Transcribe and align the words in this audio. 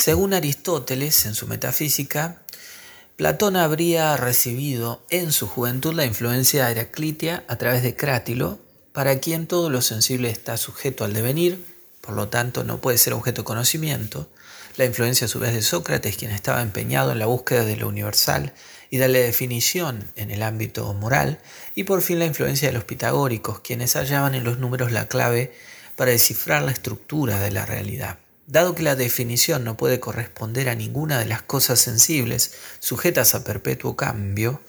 Según 0.00 0.32
Aristóteles, 0.32 1.26
en 1.26 1.34
su 1.34 1.46
metafísica, 1.46 2.40
Platón 3.16 3.54
habría 3.56 4.16
recibido 4.16 5.04
en 5.10 5.30
su 5.30 5.46
juventud 5.46 5.92
la 5.92 6.06
influencia 6.06 6.64
de 6.64 6.72
Heraclitia 6.72 7.44
a 7.48 7.56
través 7.56 7.82
de 7.82 7.94
Crátilo, 7.94 8.58
para 8.94 9.18
quien 9.18 9.46
todo 9.46 9.68
lo 9.68 9.82
sensible 9.82 10.30
está 10.30 10.56
sujeto 10.56 11.04
al 11.04 11.12
devenir, 11.12 11.62
por 12.00 12.14
lo 12.14 12.28
tanto 12.28 12.64
no 12.64 12.80
puede 12.80 12.96
ser 12.96 13.12
objeto 13.12 13.42
de 13.42 13.44
conocimiento, 13.44 14.30
la 14.78 14.86
influencia 14.86 15.26
a 15.26 15.28
su 15.28 15.38
vez 15.38 15.52
de 15.52 15.60
Sócrates, 15.60 16.16
quien 16.16 16.30
estaba 16.30 16.62
empeñado 16.62 17.12
en 17.12 17.18
la 17.18 17.26
búsqueda 17.26 17.66
de 17.66 17.76
lo 17.76 17.86
universal 17.86 18.54
y 18.88 18.96
darle 18.96 19.22
definición 19.22 20.10
en 20.16 20.30
el 20.30 20.42
ámbito 20.42 20.94
moral, 20.94 21.40
y 21.74 21.84
por 21.84 22.00
fin 22.00 22.20
la 22.20 22.24
influencia 22.24 22.68
de 22.68 22.74
los 22.74 22.84
pitagóricos, 22.84 23.60
quienes 23.60 23.96
hallaban 23.96 24.34
en 24.34 24.44
los 24.44 24.56
números 24.56 24.92
la 24.92 25.08
clave 25.08 25.52
para 25.94 26.12
descifrar 26.12 26.62
la 26.62 26.72
estructura 26.72 27.38
de 27.38 27.50
la 27.50 27.66
realidad. 27.66 28.18
Dado 28.50 28.74
que 28.74 28.82
la 28.82 28.96
definición 28.96 29.62
no 29.62 29.76
puede 29.76 30.00
corresponder 30.00 30.68
a 30.68 30.74
ninguna 30.74 31.20
de 31.20 31.24
las 31.24 31.40
cosas 31.40 31.78
sensibles 31.78 32.52
sujetas 32.80 33.36
a 33.36 33.44
perpetuo 33.44 33.94
cambio, 33.94 34.60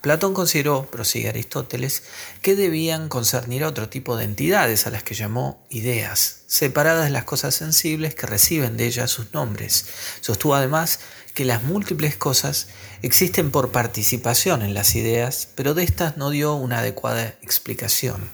Platón 0.00 0.34
consideró, 0.34 0.86
prosigue 0.86 1.28
Aristóteles, 1.28 2.02
que 2.42 2.56
debían 2.56 3.08
concernir 3.08 3.62
a 3.62 3.68
otro 3.68 3.88
tipo 3.88 4.16
de 4.16 4.24
entidades 4.24 4.86
a 4.86 4.90
las 4.90 5.04
que 5.04 5.14
llamó 5.14 5.64
ideas, 5.68 6.40
separadas 6.48 7.04
de 7.04 7.10
las 7.10 7.22
cosas 7.22 7.54
sensibles 7.54 8.16
que 8.16 8.26
reciben 8.26 8.76
de 8.76 8.86
ellas 8.86 9.12
sus 9.12 9.32
nombres. 9.32 9.84
Sostuvo 10.22 10.56
además 10.56 10.98
que 11.32 11.44
las 11.44 11.62
múltiples 11.62 12.16
cosas 12.16 12.66
existen 13.02 13.52
por 13.52 13.70
participación 13.70 14.62
en 14.62 14.74
las 14.74 14.96
ideas, 14.96 15.46
pero 15.54 15.74
de 15.74 15.84
estas 15.84 16.16
no 16.16 16.30
dio 16.30 16.54
una 16.54 16.80
adecuada 16.80 17.36
explicación. 17.42 18.28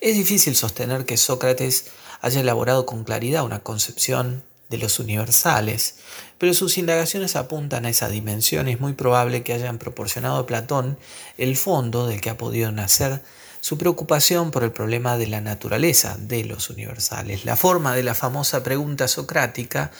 Es 0.00 0.14
difícil 0.14 0.54
sostener 0.54 1.06
que 1.06 1.16
Sócrates 1.16 1.86
haya 2.20 2.40
elaborado 2.40 2.86
con 2.86 3.04
claridad 3.04 3.44
una 3.44 3.60
concepción 3.60 4.42
de 4.68 4.78
los 4.78 4.98
universales, 4.98 5.96
pero 6.36 6.52
sus 6.54 6.78
indagaciones 6.78 7.36
apuntan 7.36 7.86
a 7.86 7.90
esa 7.90 8.08
dimensión 8.08 8.68
y 8.68 8.72
es 8.72 8.80
muy 8.80 8.92
probable 8.92 9.42
que 9.42 9.54
hayan 9.54 9.78
proporcionado 9.78 10.36
a 10.36 10.46
Platón 10.46 10.98
el 11.38 11.56
fondo 11.56 12.06
del 12.06 12.20
que 12.20 12.30
ha 12.30 12.36
podido 12.36 12.70
nacer 12.70 13.22
su 13.60 13.78
preocupación 13.78 14.50
por 14.50 14.62
el 14.62 14.72
problema 14.72 15.16
de 15.16 15.26
la 15.26 15.40
naturaleza 15.40 16.16
de 16.20 16.44
los 16.44 16.70
universales. 16.70 17.44
La 17.44 17.56
forma 17.56 17.94
de 17.94 18.02
la 18.02 18.14
famosa 18.14 18.62
pregunta 18.62 19.08
socrática 19.08 19.90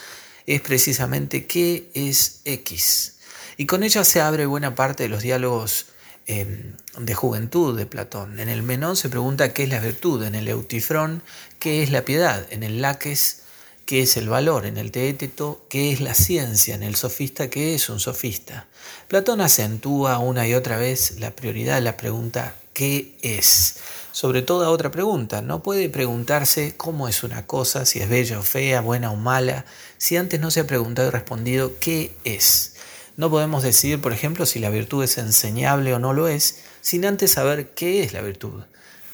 es 0.45 0.61
precisamente 0.61 1.45
¿qué 1.45 1.89
es 1.93 2.41
X? 2.45 3.15
Y 3.57 3.65
con 3.65 3.83
ella 3.83 4.03
se 4.03 4.21
abre 4.21 4.45
buena 4.45 4.75
parte 4.75 5.03
de 5.03 5.09
los 5.09 5.21
diálogos 5.21 5.87
Em, 6.31 6.75
de 6.99 7.15
juventud 7.15 7.75
de 7.75 7.87
Platón. 7.87 8.39
En 8.39 8.49
el 8.49 8.61
Menón 8.61 8.95
se 8.95 9.09
pregunta 9.09 9.51
qué 9.51 9.63
es 9.63 9.69
la 9.69 9.79
virtud, 9.79 10.23
en 10.23 10.35
el 10.35 10.47
Eutifrón 10.47 11.23
qué 11.57 11.81
es 11.81 11.89
la 11.89 12.05
piedad, 12.05 12.45
en 12.51 12.61
el 12.61 12.83
Laques 12.83 13.41
qué 13.87 14.03
es 14.03 14.15
el 14.15 14.29
valor, 14.29 14.67
en 14.67 14.77
el 14.77 14.91
Teéteto 14.91 15.65
qué 15.71 15.91
es 15.91 16.01
la 16.01 16.13
ciencia, 16.13 16.75
en 16.75 16.83
el 16.83 16.95
Sofista 16.95 17.49
qué 17.49 17.73
es 17.73 17.89
un 17.89 17.99
sofista. 17.99 18.67
Platón 19.07 19.41
acentúa 19.41 20.19
una 20.19 20.47
y 20.47 20.53
otra 20.53 20.77
vez 20.77 21.19
la 21.19 21.31
prioridad 21.31 21.73
de 21.75 21.81
la 21.81 21.97
pregunta 21.97 22.53
¿qué 22.73 23.17
es? 23.23 23.77
Sobre 24.11 24.43
toda 24.43 24.69
otra 24.69 24.91
pregunta, 24.91 25.41
no 25.41 25.63
puede 25.63 25.89
preguntarse 25.89 26.75
cómo 26.77 27.07
es 27.07 27.23
una 27.23 27.47
cosa, 27.47 27.87
si 27.87 28.01
es 28.01 28.07
bella 28.07 28.37
o 28.37 28.43
fea, 28.43 28.81
buena 28.81 29.11
o 29.11 29.15
mala, 29.15 29.65
si 29.97 30.15
antes 30.15 30.39
no 30.39 30.51
se 30.51 30.59
ha 30.59 30.67
preguntado 30.67 31.07
y 31.07 31.11
respondido 31.11 31.79
¿qué 31.79 32.13
es? 32.23 32.75
No 33.19 33.29
podemos 33.29 33.63
decidir, 33.63 33.99
por 33.99 34.13
ejemplo, 34.13 34.45
si 34.45 34.59
la 34.59 34.69
virtud 34.69 35.03
es 35.03 35.17
enseñable 35.17 35.93
o 35.93 35.99
no 35.99 36.13
lo 36.13 36.29
es, 36.29 36.63
sin 36.79 37.03
antes 37.03 37.33
saber 37.33 37.71
qué 37.71 38.01
es 38.01 38.13
la 38.13 38.21
virtud. 38.21 38.63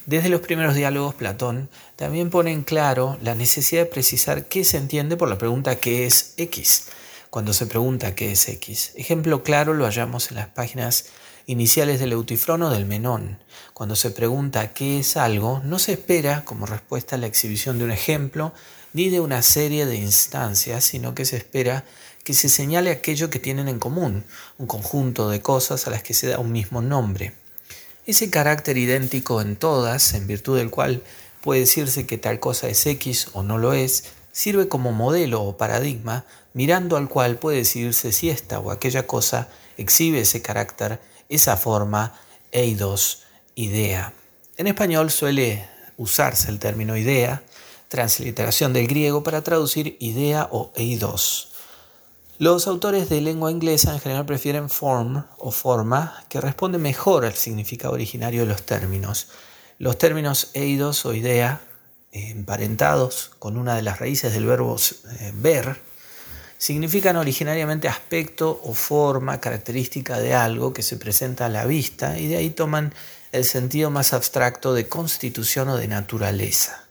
Desde 0.06 0.30
los 0.30 0.42
primeros 0.42 0.75
diálogos, 0.75 1.16
Platón 1.16 1.72
también 1.95 2.30
pone 2.30 2.52
en 2.52 2.62
claro 2.62 3.17
la 3.23 3.34
necesidad 3.34 3.81
de 3.81 3.89
precisar 3.89 4.45
qué 4.45 4.64
se 4.64 4.78
entiende 4.78 5.17
por 5.17 5.28
la 5.28 5.39
pregunta 5.39 5.78
¿qué 5.78 6.06
es 6.06 6.36
X? 6.38 6.89
Cuando 7.31 7.52
se 7.52 7.66
pregunta 7.66 8.14
qué 8.14 8.34
es 8.34 8.47
X. 8.47 8.92
Ejemplo 8.94 9.42
claro 9.42 9.73
lo 9.73 9.86
hallamos 9.86 10.30
en 10.30 10.36
las 10.36 10.50
páginas 10.50 11.06
iniciales 11.47 12.00
del 12.00 12.12
Eutifrono 12.12 12.69
del 12.69 12.85
Menón. 12.85 13.40
Cuando 13.74 13.96
se 13.96 14.12
pregunta 14.12 14.72
qué 14.72 15.00
es 15.00 15.18
algo, 15.18 15.63
no 15.66 15.80
se 15.80 15.94
espera 15.94 16.46
como 16.46 16.68
respuesta 16.68 17.18
la 17.18 17.25
exhibición 17.25 17.80
de 17.80 17.85
un 17.85 17.91
ejemplo 17.91 18.53
ni 18.94 19.09
de 19.09 19.19
una 19.19 19.41
serie 19.41 19.88
de 19.88 19.96
instancias, 19.96 20.85
sino 20.85 21.16
que 21.16 21.25
se 21.25 21.38
espera 21.38 21.85
que 22.25 22.34
se 22.34 22.50
señale 22.50 22.90
aquello 22.90 23.30
que 23.30 23.40
tienen 23.40 23.68
en 23.68 23.78
común, 23.78 24.25
un 24.58 24.66
conjunto 24.66 25.30
de 25.30 25.41
cosas 25.41 25.86
a 25.86 25.91
las 25.91 26.02
que 26.02 26.16
se 26.16 26.28
da 26.28 26.40
un 26.40 26.52
mismo 26.52 26.81
nombre. 26.81 27.34
Ese 28.08 28.31
carácter 28.31 28.78
idéntico 28.78 29.41
en 29.41 29.56
todas, 29.56 30.16
en 30.16 30.25
virtud 30.25 30.58
del 30.58 30.72
cual 30.72 31.03
puede 31.41 31.62
decirse 31.62 32.08
que 32.08 32.18
tal 32.18 32.40
cosa 32.40 32.68
es 32.68 32.84
X 32.88 33.28
o 33.34 33.44
no 33.44 33.59
lo 33.59 33.74
es, 33.74 34.06
sirve 34.31 34.68
como 34.68 34.91
modelo 34.91 35.44
o 35.44 35.56
paradigma, 35.56 36.25
mirando 36.53 36.97
al 36.97 37.09
cual 37.09 37.38
puede 37.38 37.59
decidirse 37.59 38.12
si 38.12 38.31
esta 38.31 38.59
o 38.59 38.72
aquella 38.72 39.06
cosa 39.06 39.47
exhibe 39.78 40.22
ese 40.22 40.42
carácter, 40.42 41.00
esa 41.30 41.57
forma, 41.57 42.19
eidos, 42.52 43.22
idea. 43.53 44.13
En 44.57 44.66
español 44.66 45.12
suele 45.12 45.69
usarse 45.96 46.50
el 46.50 46.57
término 46.57 46.97
idea, 46.97 47.44
transliteración 47.88 48.74
del 48.74 48.88
griego, 48.88 49.22
para 49.22 49.44
traducir 49.44 49.96
idea 50.00 50.50
o 50.52 50.74
eidos. 50.75 51.55
Los 52.38 52.68
autores 52.68 53.07
de 53.07 53.22
lengua 53.22 53.50
inglesa 53.50 53.94
en 53.94 54.01
general 54.01 54.25
prefieren 54.25 54.69
form 54.69 55.23
o 55.38 55.51
forma, 55.51 56.22
que 56.28 56.41
responde 56.41 56.78
mejor 56.78 57.23
al 57.23 57.35
significado 57.35 57.94
originario 57.94 58.41
de 58.41 58.47
los 58.47 58.63
términos. 58.63 59.29
Los 59.79 59.97
términos 59.97 60.50
eidos 60.53 61.06
o 61.06 61.13
idea, 61.13 61.62
emparentados 62.12 63.31
con 63.40 63.56
una 63.56 63.75
de 63.75 63.84
las 63.84 64.00
raíces 64.00 64.34
del 64.34 64.47
verbo 64.47 64.75
eh, 64.75 65.31
ver, 65.34 65.79
significan 66.57 67.16
originariamente 67.16 67.88
aspecto 67.88 68.59
o 68.66 68.74
forma 68.74 69.40
característica 69.40 70.19
de 70.19 70.34
algo 70.34 70.74
que 70.74 70.84
se 70.84 70.97
presenta 70.97 71.45
a 71.45 71.50
la 71.50 71.66
vista 71.66 72.19
y 72.19 72.28
de 72.28 72.35
ahí 72.35 72.50
toman 72.50 72.94
el 73.31 73.45
sentido 73.45 73.91
más 73.91 74.12
abstracto 74.12 74.74
de 74.74 74.90
constitución 74.90 75.69
o 75.69 75.78
de 75.78 75.88
naturaleza. 75.88 76.84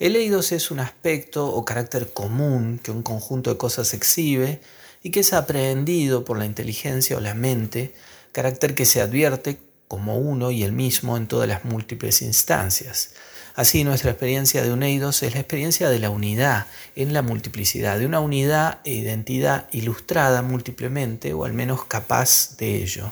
El 0.00 0.16
eidos 0.16 0.50
es 0.50 0.72
un 0.72 0.80
aspecto 0.80 1.46
o 1.46 1.64
carácter 1.64 2.12
común 2.12 2.80
que 2.82 2.90
un 2.90 3.04
conjunto 3.04 3.50
de 3.50 3.56
cosas 3.56 3.94
exhibe, 3.94 4.60
y 5.02 5.10
que 5.10 5.20
es 5.20 5.32
aprehendido 5.32 6.24
por 6.24 6.38
la 6.38 6.46
inteligencia 6.46 7.16
o 7.16 7.20
la 7.20 7.34
mente, 7.34 7.94
carácter 8.32 8.74
que 8.74 8.84
se 8.84 9.00
advierte 9.00 9.60
como 9.88 10.18
uno 10.18 10.50
y 10.50 10.62
el 10.62 10.72
mismo 10.72 11.16
en 11.16 11.26
todas 11.26 11.48
las 11.48 11.64
múltiples 11.64 12.22
instancias. 12.22 13.14
Así 13.56 13.82
nuestra 13.84 14.12
experiencia 14.12 14.62
de 14.62 14.72
un 14.72 14.82
eidos 14.82 15.22
es 15.22 15.34
la 15.34 15.40
experiencia 15.40 15.90
de 15.90 15.98
la 15.98 16.10
unidad 16.10 16.66
en 16.94 17.12
la 17.12 17.22
multiplicidad, 17.22 17.98
de 17.98 18.06
una 18.06 18.20
unidad 18.20 18.78
e 18.84 18.92
identidad 18.92 19.68
ilustrada 19.72 20.42
múltiplemente 20.42 21.34
o 21.34 21.44
al 21.44 21.52
menos 21.52 21.84
capaz 21.84 22.56
de 22.56 22.76
ello. 22.76 23.10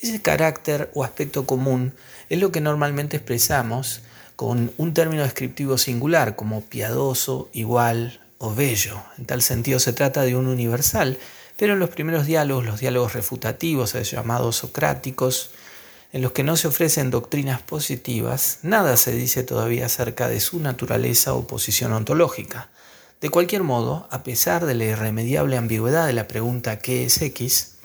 Ese 0.00 0.22
carácter 0.22 0.90
o 0.94 1.04
aspecto 1.04 1.46
común 1.46 1.92
es 2.28 2.40
lo 2.40 2.52
que 2.52 2.60
normalmente 2.60 3.16
expresamos 3.16 4.02
con 4.36 4.72
un 4.78 4.94
término 4.94 5.24
descriptivo 5.24 5.76
singular 5.76 6.36
como 6.36 6.62
piadoso, 6.62 7.50
igual, 7.52 8.21
o 8.42 8.52
bello. 8.52 9.00
En 9.18 9.24
tal 9.24 9.40
sentido 9.40 9.78
se 9.78 9.92
trata 9.92 10.22
de 10.22 10.34
un 10.34 10.48
universal, 10.48 11.16
pero 11.56 11.74
en 11.74 11.78
los 11.78 11.90
primeros 11.90 12.26
diálogos, 12.26 12.64
los 12.64 12.80
diálogos 12.80 13.12
refutativos, 13.12 13.92
llamados 14.10 14.56
socráticos, 14.56 15.50
en 16.12 16.22
los 16.22 16.32
que 16.32 16.42
no 16.42 16.56
se 16.56 16.66
ofrecen 16.66 17.10
doctrinas 17.10 17.62
positivas, 17.62 18.58
nada 18.62 18.96
se 18.96 19.12
dice 19.12 19.44
todavía 19.44 19.86
acerca 19.86 20.28
de 20.28 20.40
su 20.40 20.58
naturaleza 20.58 21.34
o 21.34 21.46
posición 21.46 21.92
ontológica. 21.92 22.68
De 23.20 23.30
cualquier 23.30 23.62
modo, 23.62 24.08
a 24.10 24.24
pesar 24.24 24.66
de 24.66 24.74
la 24.74 24.86
irremediable 24.86 25.56
ambigüedad 25.56 26.08
de 26.08 26.12
la 26.12 26.26
pregunta 26.26 26.80
¿qué 26.80 27.04
es 27.04 27.22
X?, 27.22 27.76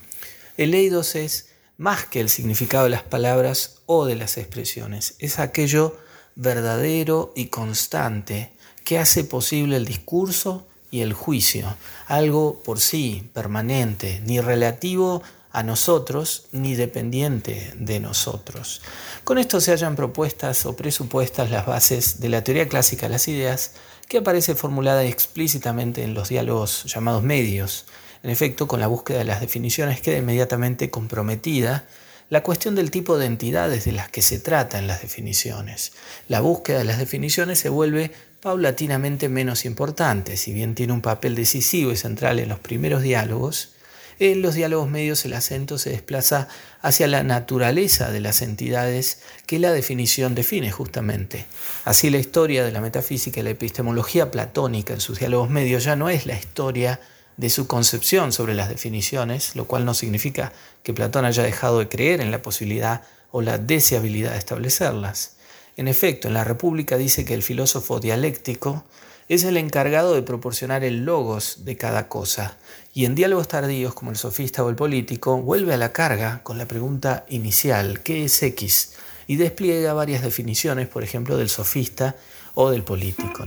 el 0.57 0.73
eidos 0.73 1.13
es 1.13 1.49
más 1.77 2.05
que 2.05 2.19
el 2.19 2.29
significado 2.29 2.85
de 2.85 2.89
las 2.89 3.03
palabras 3.03 3.75
o 3.85 4.05
de 4.05 4.15
las 4.15 4.37
expresiones, 4.39 5.13
es 5.19 5.37
aquello 5.37 5.95
verdadero 6.35 7.31
y 7.35 7.47
constante 7.47 8.56
que 8.87 8.97
hace 8.97 9.25
posible 9.25 9.75
el 9.75 9.83
discurso 9.83 10.65
y 10.91 11.01
el 11.01 11.11
juicio, 11.11 11.75
algo 12.05 12.63
por 12.63 12.79
sí 12.79 13.29
permanente, 13.33 14.21
ni 14.25 14.39
relativo 14.39 15.21
a 15.51 15.61
nosotros 15.61 16.45
ni 16.53 16.73
dependiente 16.73 17.73
de 17.75 17.99
nosotros. 17.99 18.81
Con 19.25 19.39
esto 19.39 19.59
se 19.59 19.71
hallan 19.71 19.97
propuestas 19.97 20.65
o 20.65 20.77
presupuestas 20.77 21.51
las 21.51 21.65
bases 21.65 22.21
de 22.21 22.29
la 22.29 22.45
teoría 22.45 22.69
clásica 22.69 23.07
de 23.07 23.11
las 23.11 23.27
ideas 23.27 23.73
que 24.07 24.19
aparece 24.19 24.55
formulada 24.55 25.03
explícitamente 25.03 26.03
en 26.03 26.13
los 26.13 26.29
diálogos 26.29 26.85
llamados 26.85 27.23
medios. 27.23 27.83
En 28.23 28.29
efecto, 28.29 28.69
con 28.69 28.79
la 28.79 28.87
búsqueda 28.87 29.17
de 29.17 29.25
las 29.25 29.41
definiciones 29.41 29.99
queda 29.99 30.19
inmediatamente 30.19 30.89
comprometida 30.89 31.83
la 32.29 32.43
cuestión 32.43 32.75
del 32.75 32.91
tipo 32.91 33.17
de 33.17 33.25
entidades 33.25 33.85
de 33.85 33.93
las 33.93 34.09
que 34.09 34.21
se 34.21 34.39
trata 34.39 34.79
en 34.79 34.87
las 34.87 35.01
definiciones. 35.01 35.93
La 36.27 36.41
búsqueda 36.41 36.79
de 36.79 36.83
las 36.83 36.99
definiciones 36.99 37.59
se 37.59 37.69
vuelve 37.69 38.11
paulatinamente 38.41 39.29
menos 39.29 39.65
importante, 39.65 40.37
si 40.37 40.53
bien 40.53 40.75
tiene 40.75 40.93
un 40.93 41.01
papel 41.01 41.35
decisivo 41.35 41.91
y 41.91 41.97
central 41.97 42.39
en 42.39 42.49
los 42.49 42.59
primeros 42.59 43.01
diálogos, 43.01 43.71
en 44.19 44.41
los 44.41 44.55
diálogos 44.55 44.89
medios 44.89 45.23
el 45.25 45.33
acento 45.33 45.77
se 45.77 45.91
desplaza 45.91 46.47
hacia 46.81 47.07
la 47.07 47.23
naturaleza 47.23 48.11
de 48.11 48.19
las 48.19 48.41
entidades 48.41 49.19
que 49.45 49.59
la 49.59 49.71
definición 49.71 50.33
define 50.33 50.71
justamente. 50.71 51.45
Así 51.85 52.09
la 52.09 52.17
historia 52.17 52.65
de 52.65 52.71
la 52.71 52.81
metafísica 52.81 53.39
y 53.39 53.43
la 53.43 53.51
epistemología 53.51 54.31
platónica 54.31 54.93
en 54.93 55.01
sus 55.01 55.19
diálogos 55.19 55.51
medios 55.51 55.83
ya 55.83 55.95
no 55.95 56.09
es 56.09 56.25
la 56.25 56.33
historia 56.33 56.99
de 57.37 57.49
su 57.49 57.67
concepción 57.67 58.33
sobre 58.33 58.53
las 58.53 58.69
definiciones, 58.69 59.55
lo 59.55 59.65
cual 59.65 59.85
no 59.85 59.93
significa 59.93 60.53
que 60.83 60.93
Platón 60.93 61.25
haya 61.25 61.43
dejado 61.43 61.79
de 61.79 61.87
creer 61.87 62.21
en 62.21 62.31
la 62.31 62.41
posibilidad 62.41 63.03
o 63.31 63.41
la 63.41 63.57
deseabilidad 63.57 64.31
de 64.31 64.39
establecerlas. 64.39 65.37
En 65.75 65.87
efecto, 65.87 66.27
en 66.27 66.33
la 66.33 66.43
República 66.43 66.97
dice 66.97 67.23
que 67.23 67.33
el 67.33 67.43
filósofo 67.43 67.99
dialéctico 67.99 68.83
es 69.29 69.43
el 69.43 69.57
encargado 69.57 70.15
de 70.15 70.23
proporcionar 70.23 70.83
el 70.83 71.05
logos 71.05 71.65
de 71.65 71.77
cada 71.77 72.07
cosa, 72.07 72.57
y 72.93 73.05
en 73.05 73.13
diálogos 73.13 73.47
tardíos 73.47 73.93
como 73.93 74.11
el 74.11 74.17
sofista 74.17 74.63
o 74.63 74.69
el 74.69 74.75
político 74.75 75.37
vuelve 75.37 75.73
a 75.73 75.77
la 75.77 75.93
carga 75.93 76.41
con 76.43 76.57
la 76.57 76.67
pregunta 76.67 77.25
inicial, 77.29 78.01
¿qué 78.01 78.25
es 78.25 78.41
X? 78.41 78.93
y 79.27 79.35
despliega 79.35 79.93
varias 79.93 80.23
definiciones, 80.23 80.87
por 80.87 81.03
ejemplo, 81.03 81.37
del 81.37 81.49
sofista 81.49 82.15
o 82.55 82.71
del 82.71 82.83
político. 82.83 83.45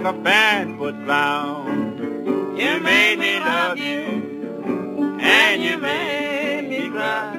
Like 0.00 0.14
a 0.14 0.18
barefoot 0.18 0.94
clown. 1.04 2.56
You 2.56 2.80
made 2.80 3.18
me 3.18 3.40
love 3.40 3.78
you, 3.78 5.18
and 5.20 5.62
you 5.62 5.76
made 5.78 6.68
me 6.68 6.88
cry. 6.88 7.34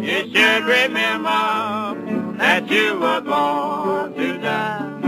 You 0.00 0.32
should 0.32 0.64
remember 0.64 2.36
that 2.38 2.70
you 2.70 2.98
were 2.98 3.20
born 3.20 4.14
to 4.14 4.38
die. 4.38 5.00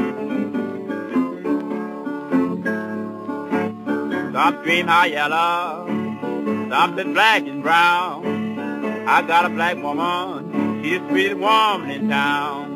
Some 4.33 4.63
dream 4.65 4.89
are 4.91 5.09
yellow, 5.09 5.87
something 6.69 7.15
black 7.15 7.47
and 7.47 7.63
brown. 7.63 9.07
I 9.09 9.23
got 9.23 9.47
a 9.47 9.49
black 9.49 9.83
woman, 9.83 10.83
she's 10.83 11.01
the 11.01 11.09
sweetest 11.09 11.41
woman 11.41 11.91
in 11.91 12.09
town. 12.11 12.72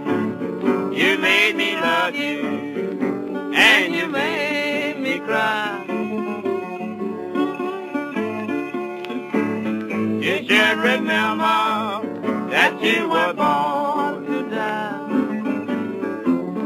You 0.96 1.18
made 1.18 1.54
me 1.54 1.76
love 1.76 2.14
you, 2.14 2.38
and 3.54 3.94
you 3.94 4.06
made 4.08 4.98
me 4.98 5.18
cry. 5.18 5.84
You 10.24 10.36
should 10.48 10.78
remember 10.78 12.48
that 12.50 12.80
you 12.82 13.08
were 13.10 13.34
born 13.34 14.24
to 14.24 14.48
die. 14.48 15.02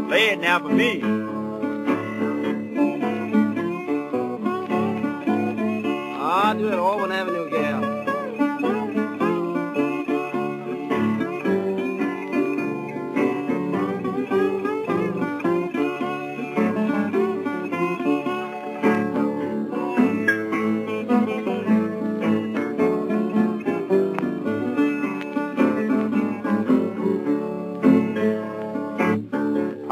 Play 0.06 0.29
it 0.31 0.38
now 0.38 0.61
for 0.61 0.69
me. 0.69 1.03
Avenue, 7.12 7.40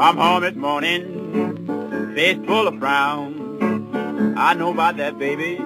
I'm 0.09 0.17
home 0.17 0.41
this 0.41 0.55
morning, 0.55 2.15
face 2.15 2.39
full 2.47 2.67
of 2.67 2.79
frown. 2.79 4.33
I 4.35 4.55
know 4.55 4.71
about 4.71 4.97
that, 4.97 5.19
baby. 5.19 5.61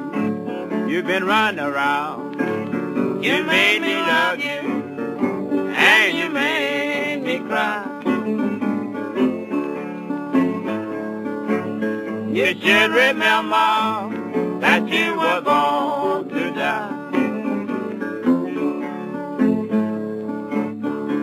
You've 0.91 1.07
been 1.07 1.23
running 1.23 1.61
around. 1.61 3.23
You 3.23 3.41
made 3.45 3.81
me 3.81 3.95
love 3.95 4.39
you, 4.39 4.59
and 5.71 6.17
you 6.17 6.29
made 6.29 7.23
me 7.23 7.39
cry. 7.47 7.87
You 12.33 12.47
should 12.59 12.91
remember 12.91 14.59
that 14.59 14.85
you 14.89 15.17
were 15.17 15.39
born 15.39 16.27
to 16.27 16.51
die. 16.51 16.89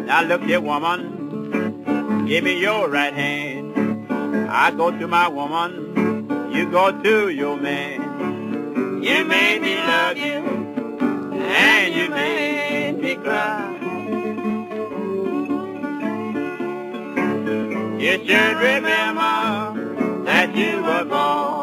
Now 0.06 0.22
look 0.22 0.40
here, 0.44 0.62
woman, 0.62 1.19
give 2.30 2.44
me 2.44 2.60
your 2.60 2.88
right 2.88 3.12
hand. 3.12 4.06
I 4.48 4.70
go 4.70 4.96
to 4.96 5.08
my 5.08 5.26
woman, 5.26 6.52
you 6.52 6.70
go 6.70 6.92
to 7.02 7.28
your 7.28 7.56
man. 7.56 9.02
You 9.02 9.24
made 9.24 9.60
me 9.60 9.74
love 9.74 10.16
you, 10.16 10.38
and 11.42 11.92
you 11.92 12.08
made 12.08 13.00
me 13.02 13.16
cry. 13.16 13.78
You 17.98 18.12
should 18.24 18.56
remember 18.68 20.24
that 20.24 20.54
you 20.54 20.84
were 20.84 21.04
born 21.06 21.59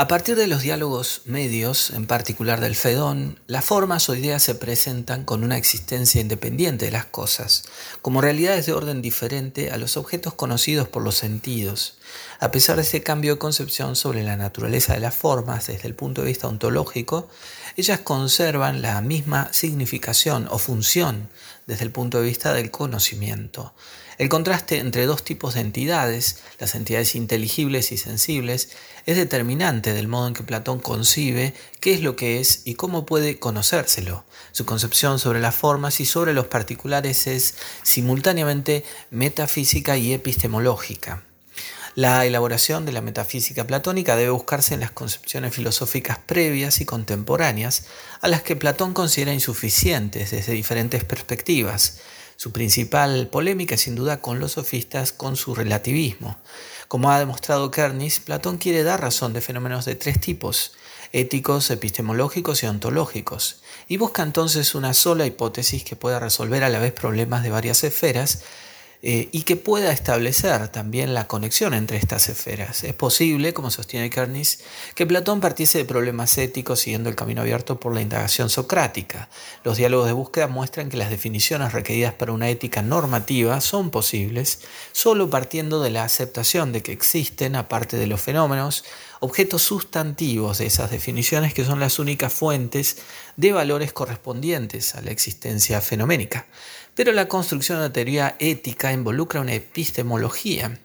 A 0.00 0.06
partir 0.06 0.36
de 0.36 0.46
los 0.46 0.62
diálogos 0.62 1.22
medios, 1.24 1.90
en 1.90 2.06
particular 2.06 2.60
del 2.60 2.76
Fedón, 2.76 3.40
las 3.48 3.64
formas 3.64 4.08
o 4.08 4.14
ideas 4.14 4.44
se 4.44 4.54
presentan 4.54 5.24
con 5.24 5.42
una 5.42 5.56
existencia 5.56 6.20
independiente 6.20 6.84
de 6.84 6.92
las 6.92 7.06
cosas, 7.06 7.64
como 8.00 8.20
realidades 8.20 8.66
de 8.66 8.74
orden 8.74 9.02
diferente 9.02 9.72
a 9.72 9.76
los 9.76 9.96
objetos 9.96 10.34
conocidos 10.34 10.86
por 10.86 11.02
los 11.02 11.16
sentidos. 11.16 11.98
A 12.38 12.52
pesar 12.52 12.76
de 12.76 12.82
ese 12.82 13.02
cambio 13.02 13.32
de 13.32 13.38
concepción 13.40 13.96
sobre 13.96 14.22
la 14.22 14.36
naturaleza 14.36 14.94
de 14.94 15.00
las 15.00 15.16
formas 15.16 15.66
desde 15.66 15.88
el 15.88 15.96
punto 15.96 16.20
de 16.20 16.28
vista 16.28 16.46
ontológico, 16.46 17.28
ellas 17.76 17.98
conservan 17.98 18.82
la 18.82 19.00
misma 19.00 19.52
significación 19.52 20.46
o 20.48 20.58
función 20.58 21.28
desde 21.66 21.82
el 21.82 21.90
punto 21.90 22.20
de 22.20 22.26
vista 22.28 22.52
del 22.52 22.70
conocimiento. 22.70 23.74
El 24.18 24.28
contraste 24.28 24.78
entre 24.78 25.06
dos 25.06 25.22
tipos 25.22 25.54
de 25.54 25.60
entidades, 25.60 26.38
las 26.58 26.74
entidades 26.74 27.14
inteligibles 27.14 27.92
y 27.92 27.98
sensibles, 27.98 28.70
es 29.06 29.16
determinante 29.16 29.92
del 29.92 30.08
modo 30.08 30.26
en 30.26 30.34
que 30.34 30.42
Platón 30.42 30.80
concibe 30.80 31.54
qué 31.78 31.94
es 31.94 32.02
lo 32.02 32.16
que 32.16 32.40
es 32.40 32.62
y 32.64 32.74
cómo 32.74 33.06
puede 33.06 33.38
conocérselo. 33.38 34.24
Su 34.50 34.66
concepción 34.66 35.20
sobre 35.20 35.38
las 35.38 35.54
formas 35.54 36.00
y 36.00 36.04
sobre 36.04 36.34
los 36.34 36.48
particulares 36.48 37.28
es 37.28 37.54
simultáneamente 37.84 38.84
metafísica 39.12 39.96
y 39.96 40.12
epistemológica. 40.12 41.22
La 41.94 42.26
elaboración 42.26 42.86
de 42.86 42.92
la 42.92 43.00
metafísica 43.00 43.68
platónica 43.68 44.16
debe 44.16 44.30
buscarse 44.30 44.74
en 44.74 44.80
las 44.80 44.90
concepciones 44.90 45.54
filosóficas 45.54 46.18
previas 46.18 46.80
y 46.80 46.84
contemporáneas, 46.84 47.84
a 48.20 48.26
las 48.26 48.42
que 48.42 48.56
Platón 48.56 48.94
considera 48.94 49.32
insuficientes 49.32 50.32
desde 50.32 50.52
diferentes 50.54 51.04
perspectivas. 51.04 52.00
Su 52.40 52.52
principal 52.52 53.26
polémica 53.26 53.76
sin 53.76 53.96
duda 53.96 54.20
con 54.20 54.38
los 54.38 54.52
sofistas, 54.52 55.10
con 55.10 55.34
su 55.34 55.56
relativismo. 55.56 56.38
Como 56.86 57.10
ha 57.10 57.18
demostrado 57.18 57.72
Kernis, 57.72 58.20
Platón 58.20 58.58
quiere 58.58 58.84
dar 58.84 59.00
razón 59.00 59.32
de 59.32 59.40
fenómenos 59.40 59.84
de 59.86 59.96
tres 59.96 60.20
tipos, 60.20 60.70
éticos, 61.10 61.68
epistemológicos 61.72 62.62
y 62.62 62.66
ontológicos, 62.66 63.62
y 63.88 63.96
busca 63.96 64.22
entonces 64.22 64.76
una 64.76 64.94
sola 64.94 65.26
hipótesis 65.26 65.82
que 65.82 65.96
pueda 65.96 66.20
resolver 66.20 66.62
a 66.62 66.68
la 66.68 66.78
vez 66.78 66.92
problemas 66.92 67.42
de 67.42 67.50
varias 67.50 67.82
esferas, 67.82 68.44
eh, 69.00 69.28
y 69.30 69.42
que 69.42 69.54
pueda 69.54 69.92
establecer 69.92 70.68
también 70.68 71.14
la 71.14 71.28
conexión 71.28 71.72
entre 71.72 71.98
estas 71.98 72.28
esferas. 72.28 72.82
Es 72.82 72.94
posible, 72.94 73.54
como 73.54 73.70
sostiene 73.70 74.10
Kernis, 74.10 74.60
que 74.96 75.06
Platón 75.06 75.40
partiese 75.40 75.78
de 75.78 75.84
problemas 75.84 76.36
éticos 76.36 76.80
siguiendo 76.80 77.08
el 77.08 77.14
camino 77.14 77.42
abierto 77.42 77.78
por 77.78 77.94
la 77.94 78.00
indagación 78.00 78.50
socrática. 78.50 79.28
Los 79.62 79.76
diálogos 79.76 80.06
de 80.06 80.14
búsqueda 80.14 80.48
muestran 80.48 80.88
que 80.88 80.96
las 80.96 81.10
definiciones 81.10 81.72
requeridas 81.72 82.14
para 82.14 82.32
una 82.32 82.48
ética 82.48 82.82
normativa 82.82 83.60
son 83.60 83.90
posibles 83.90 84.62
solo 84.90 85.30
partiendo 85.30 85.80
de 85.80 85.90
la 85.90 86.02
aceptación 86.02 86.72
de 86.72 86.82
que 86.82 86.92
existen, 86.92 87.54
aparte 87.54 87.96
de 87.96 88.08
los 88.08 88.20
fenómenos, 88.20 88.84
objetos 89.20 89.62
sustantivos 89.62 90.58
de 90.58 90.66
esas 90.66 90.90
definiciones 90.90 91.54
que 91.54 91.64
son 91.64 91.80
las 91.80 91.98
únicas 91.98 92.32
fuentes 92.32 92.98
de 93.38 93.52
valores 93.52 93.92
correspondientes 93.92 94.96
a 94.96 95.00
la 95.00 95.12
existencia 95.12 95.80
fenoménica. 95.80 96.46
Pero 96.96 97.12
la 97.12 97.28
construcción 97.28 97.78
de 97.78 97.84
una 97.84 97.92
teoría 97.92 98.36
ética 98.40 98.92
involucra 98.92 99.40
una 99.40 99.54
epistemología. 99.54 100.80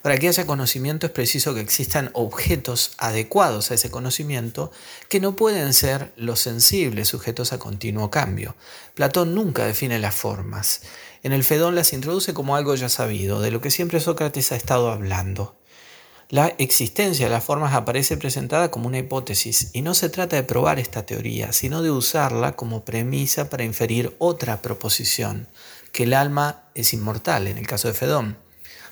Para 0.00 0.16
que 0.16 0.26
haya 0.26 0.46
conocimiento 0.46 1.06
es 1.06 1.12
preciso 1.12 1.54
que 1.54 1.60
existan 1.60 2.10
objetos 2.14 2.92
adecuados 2.96 3.70
a 3.70 3.74
ese 3.74 3.90
conocimiento 3.90 4.72
que 5.10 5.20
no 5.20 5.36
pueden 5.36 5.74
ser 5.74 6.10
los 6.16 6.40
sensibles 6.40 7.08
sujetos 7.08 7.52
a 7.52 7.58
continuo 7.58 8.10
cambio. 8.10 8.56
Platón 8.94 9.34
nunca 9.34 9.66
define 9.66 9.98
las 9.98 10.14
formas. 10.14 10.80
En 11.22 11.32
el 11.32 11.44
Fedón 11.44 11.74
las 11.74 11.92
introduce 11.92 12.32
como 12.32 12.56
algo 12.56 12.74
ya 12.74 12.88
sabido, 12.88 13.42
de 13.42 13.50
lo 13.50 13.60
que 13.60 13.70
siempre 13.70 14.00
Sócrates 14.00 14.52
ha 14.52 14.56
estado 14.56 14.90
hablando. 14.90 15.59
La 16.30 16.46
existencia 16.58 17.26
de 17.26 17.32
las 17.32 17.42
formas 17.42 17.74
aparece 17.74 18.16
presentada 18.16 18.70
como 18.70 18.86
una 18.86 18.98
hipótesis 18.98 19.70
y 19.72 19.82
no 19.82 19.94
se 19.94 20.08
trata 20.08 20.36
de 20.36 20.44
probar 20.44 20.78
esta 20.78 21.04
teoría, 21.04 21.52
sino 21.52 21.82
de 21.82 21.90
usarla 21.90 22.52
como 22.52 22.84
premisa 22.84 23.50
para 23.50 23.64
inferir 23.64 24.14
otra 24.18 24.62
proposición, 24.62 25.48
que 25.90 26.04
el 26.04 26.14
alma 26.14 26.62
es 26.76 26.92
inmortal, 26.92 27.48
en 27.48 27.58
el 27.58 27.66
caso 27.66 27.88
de 27.88 27.94
Fedón. 27.94 28.36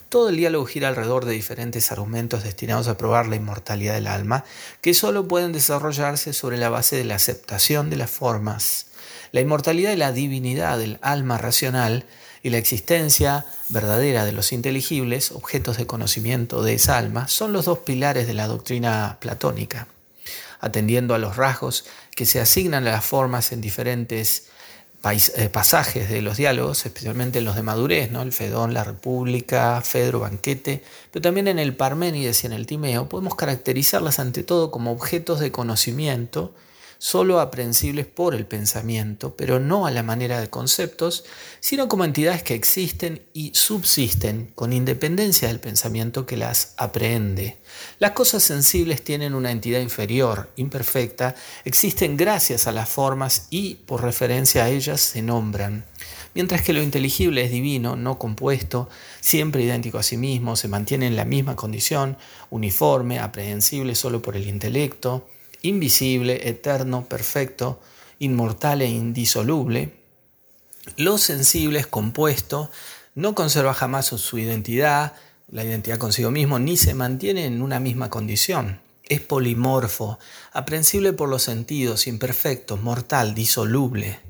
Todo 0.08 0.30
el 0.30 0.36
diálogo 0.36 0.66
gira 0.66 0.88
alrededor 0.88 1.26
de 1.26 1.34
diferentes 1.34 1.92
argumentos 1.92 2.42
destinados 2.42 2.88
a 2.88 2.98
probar 2.98 3.28
la 3.28 3.36
inmortalidad 3.36 3.94
del 3.94 4.08
alma, 4.08 4.44
que 4.80 4.92
solo 4.92 5.28
pueden 5.28 5.52
desarrollarse 5.52 6.32
sobre 6.32 6.56
la 6.56 6.70
base 6.70 6.96
de 6.96 7.04
la 7.04 7.14
aceptación 7.14 7.88
de 7.88 7.98
las 7.98 8.10
formas. 8.10 8.86
La 9.30 9.40
inmortalidad 9.40 9.92
y 9.92 9.96
la 9.96 10.10
divinidad 10.10 10.76
del 10.76 10.98
alma 11.02 11.38
racional 11.38 12.04
y 12.42 12.50
la 12.50 12.58
existencia 12.58 13.44
verdadera 13.68 14.24
de 14.24 14.32
los 14.32 14.52
inteligibles, 14.52 15.32
objetos 15.32 15.76
de 15.76 15.86
conocimiento 15.86 16.62
de 16.62 16.74
esa 16.74 16.98
alma, 16.98 17.28
son 17.28 17.52
los 17.52 17.64
dos 17.64 17.80
pilares 17.80 18.26
de 18.26 18.34
la 18.34 18.46
doctrina 18.46 19.18
platónica. 19.20 19.88
Atendiendo 20.60 21.14
a 21.14 21.18
los 21.18 21.36
rasgos 21.36 21.84
que 22.16 22.26
se 22.26 22.40
asignan 22.40 22.86
a 22.86 22.92
las 22.92 23.04
formas 23.04 23.52
en 23.52 23.60
diferentes 23.60 24.48
eh, 25.04 25.48
pasajes 25.48 26.10
de 26.10 26.20
los 26.20 26.36
diálogos, 26.36 26.84
especialmente 26.84 27.38
en 27.38 27.44
los 27.44 27.54
de 27.54 27.62
madurez, 27.62 28.10
¿no? 28.10 28.20
el 28.20 28.32
Fedón, 28.32 28.74
la 28.74 28.82
República, 28.82 29.80
Fedro, 29.80 30.18
Banquete, 30.18 30.82
pero 31.12 31.22
también 31.22 31.46
en 31.46 31.60
el 31.60 31.76
Parménides 31.76 32.42
y 32.42 32.46
en 32.48 32.52
el 32.52 32.66
Timeo, 32.66 33.08
podemos 33.08 33.36
caracterizarlas 33.36 34.18
ante 34.18 34.42
todo 34.42 34.72
como 34.72 34.90
objetos 34.90 35.38
de 35.38 35.52
conocimiento 35.52 36.52
solo 36.98 37.40
aprehensibles 37.40 38.06
por 38.06 38.34
el 38.34 38.44
pensamiento, 38.44 39.36
pero 39.36 39.60
no 39.60 39.86
a 39.86 39.90
la 39.92 40.02
manera 40.02 40.40
de 40.40 40.50
conceptos, 40.50 41.24
sino 41.60 41.88
como 41.88 42.04
entidades 42.04 42.42
que 42.42 42.54
existen 42.54 43.22
y 43.32 43.52
subsisten 43.54 44.50
con 44.54 44.72
independencia 44.72 45.48
del 45.48 45.60
pensamiento 45.60 46.26
que 46.26 46.36
las 46.36 46.74
aprehende. 46.76 47.58
Las 48.00 48.10
cosas 48.12 48.42
sensibles 48.42 49.02
tienen 49.02 49.34
una 49.34 49.52
entidad 49.52 49.80
inferior, 49.80 50.50
imperfecta, 50.56 51.36
existen 51.64 52.16
gracias 52.16 52.66
a 52.66 52.72
las 52.72 52.88
formas 52.88 53.46
y 53.50 53.76
por 53.76 54.02
referencia 54.02 54.64
a 54.64 54.68
ellas 54.68 55.00
se 55.00 55.22
nombran. 55.22 55.84
Mientras 56.34 56.62
que 56.62 56.72
lo 56.72 56.82
inteligible 56.82 57.44
es 57.44 57.50
divino, 57.50 57.96
no 57.96 58.18
compuesto, 58.18 58.88
siempre 59.20 59.62
idéntico 59.62 59.98
a 59.98 60.02
sí 60.02 60.16
mismo, 60.16 60.56
se 60.56 60.68
mantiene 60.68 61.06
en 61.06 61.16
la 61.16 61.24
misma 61.24 61.56
condición, 61.56 62.16
uniforme, 62.50 63.18
aprehensible 63.18 63.94
solo 63.94 64.20
por 64.20 64.36
el 64.36 64.46
intelecto, 64.46 65.28
invisible, 65.62 66.48
eterno, 66.48 67.06
perfecto, 67.08 67.80
inmortal 68.18 68.82
e 68.82 68.88
indisoluble. 68.88 69.94
Lo 70.96 71.18
sensible 71.18 71.80
es 71.80 71.86
compuesto, 71.86 72.70
no 73.14 73.34
conserva 73.34 73.74
jamás 73.74 74.06
su 74.06 74.38
identidad, 74.38 75.14
la 75.50 75.64
identidad 75.64 75.98
consigo 75.98 76.30
mismo, 76.30 76.58
ni 76.58 76.76
se 76.76 76.94
mantiene 76.94 77.46
en 77.46 77.62
una 77.62 77.80
misma 77.80 78.10
condición. 78.10 78.80
Es 79.04 79.20
polimorfo, 79.20 80.18
aprensible 80.52 81.12
por 81.12 81.28
los 81.28 81.42
sentidos, 81.42 82.06
imperfecto, 82.06 82.76
mortal, 82.76 83.34
disoluble. 83.34 84.20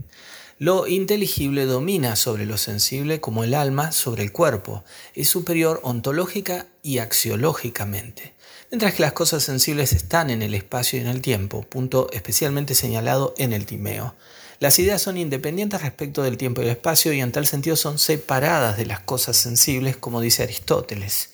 Lo 0.59 0.87
inteligible 0.87 1.67
domina 1.67 2.17
sobre 2.17 2.47
lo 2.47 2.57
sensible 2.57 3.21
como 3.21 3.45
el 3.45 3.55
alma 3.55 3.93
sobre 3.93 4.25
el 4.25 4.33
cuerpo. 4.33 4.85
Es 5.15 5.29
superior 5.29 5.81
ontológica 5.83 6.67
y 6.83 6.99
axiológicamente 6.99 8.38
mientras 8.71 8.95
que 8.95 9.03
las 9.03 9.13
cosas 9.13 9.43
sensibles 9.43 9.93
están 9.93 10.31
en 10.31 10.43
el 10.43 10.55
espacio 10.55 10.99
y 10.99 11.03
en 11.03 11.09
el 11.09 11.23
tiempo, 11.23 11.63
punto 11.63 12.09
especialmente 12.13 12.75
señalado 12.75 13.35
en 13.39 13.53
el 13.53 13.67
Timeo. 13.67 14.15
Las 14.61 14.79
ideas 14.79 15.01
son 15.01 15.17
independientes 15.17 15.81
respecto 15.81 16.23
del 16.23 16.37
tiempo 16.37 16.61
y 16.61 16.65
el 16.65 16.71
espacio 16.71 17.13
y 17.13 17.21
en 17.21 17.33
tal 17.33 17.47
sentido 17.47 17.77
son 17.77 17.99
separadas 17.99 18.77
de 18.77 18.87
las 18.87 19.01
cosas 19.01 19.37
sensibles, 19.37 19.97
como 19.97 20.21
dice 20.21 20.43
Aristóteles. 20.43 21.31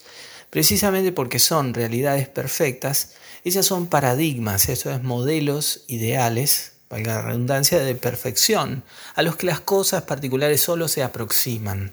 Precisamente 0.51 1.11
porque 1.11 1.39
son 1.39 1.75
realidades 1.75 2.29
perfectas, 2.29 3.15
ellas 3.43 3.67
son 3.67 3.89
paradigmas, 3.89 4.69
esto 4.69 4.91
es 4.91 5.03
modelos 5.03 5.85
ideales, 5.89 6.73
valga 6.89 7.15
la 7.15 7.23
redundancia, 7.23 7.81
de 7.81 7.95
perfección, 7.95 8.85
a 9.15 9.23
los 9.23 9.37
que 9.37 9.47
las 9.47 9.61
cosas 9.61 10.03
particulares 10.03 10.61
solo 10.61 10.87
se 10.87 11.03
aproximan. 11.03 11.93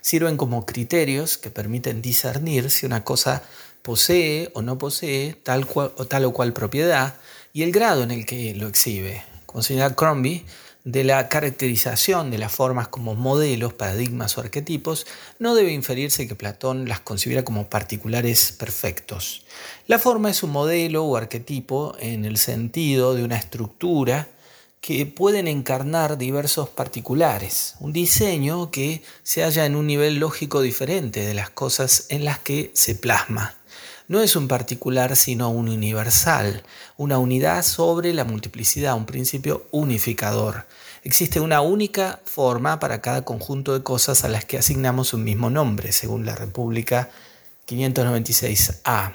Sirven 0.00 0.38
como 0.38 0.64
criterios 0.64 1.36
que 1.36 1.50
permiten 1.50 2.00
discernir 2.00 2.70
si 2.70 2.86
una 2.86 3.04
cosa 3.04 3.42
posee 3.82 4.50
o 4.54 4.62
no 4.62 4.78
posee 4.78 5.34
tal, 5.42 5.66
o 5.74 6.04
tal 6.06 6.24
o 6.24 6.32
cual 6.32 6.52
propiedad 6.52 7.14
y 7.52 7.62
el 7.62 7.72
grado 7.72 8.02
en 8.02 8.10
el 8.10 8.26
que 8.26 8.54
lo 8.54 8.68
exhibe. 8.68 9.24
Como 9.46 9.62
señala 9.62 9.94
Crombie, 9.94 10.44
de 10.84 11.04
la 11.04 11.28
caracterización 11.28 12.30
de 12.30 12.38
las 12.38 12.52
formas 12.52 12.88
como 12.88 13.14
modelos, 13.14 13.74
paradigmas 13.74 14.36
o 14.38 14.40
arquetipos, 14.40 15.06
no 15.38 15.54
debe 15.54 15.72
inferirse 15.72 16.26
que 16.26 16.34
Platón 16.34 16.88
las 16.88 17.00
considera 17.00 17.44
como 17.44 17.68
particulares 17.68 18.52
perfectos. 18.52 19.44
La 19.86 19.98
forma 19.98 20.30
es 20.30 20.42
un 20.42 20.50
modelo 20.50 21.04
o 21.04 21.16
arquetipo 21.16 21.94
en 21.98 22.24
el 22.24 22.38
sentido 22.38 23.14
de 23.14 23.24
una 23.24 23.36
estructura 23.36 24.28
que 24.80 25.04
pueden 25.04 25.46
encarnar 25.46 26.16
diversos 26.16 26.70
particulares, 26.70 27.74
un 27.80 27.92
diseño 27.92 28.70
que 28.70 29.02
se 29.22 29.42
halla 29.42 29.66
en 29.66 29.76
un 29.76 29.86
nivel 29.86 30.16
lógico 30.16 30.62
diferente 30.62 31.20
de 31.20 31.34
las 31.34 31.50
cosas 31.50 32.06
en 32.08 32.24
las 32.24 32.38
que 32.38 32.70
se 32.72 32.94
plasma 32.94 33.59
no 34.10 34.20
es 34.20 34.34
un 34.34 34.48
particular 34.48 35.14
sino 35.14 35.50
un 35.50 35.68
universal, 35.68 36.64
una 36.96 37.18
unidad 37.18 37.62
sobre 37.62 38.12
la 38.12 38.24
multiplicidad, 38.24 38.96
un 38.96 39.06
principio 39.06 39.68
unificador. 39.70 40.66
Existe 41.04 41.38
una 41.38 41.60
única 41.60 42.18
forma 42.24 42.80
para 42.80 43.00
cada 43.00 43.22
conjunto 43.22 43.72
de 43.72 43.84
cosas 43.84 44.24
a 44.24 44.28
las 44.28 44.44
que 44.44 44.58
asignamos 44.58 45.14
un 45.14 45.22
mismo 45.22 45.48
nombre, 45.48 45.92
según 45.92 46.26
la 46.26 46.34
República 46.34 47.08
596a. 47.68 49.12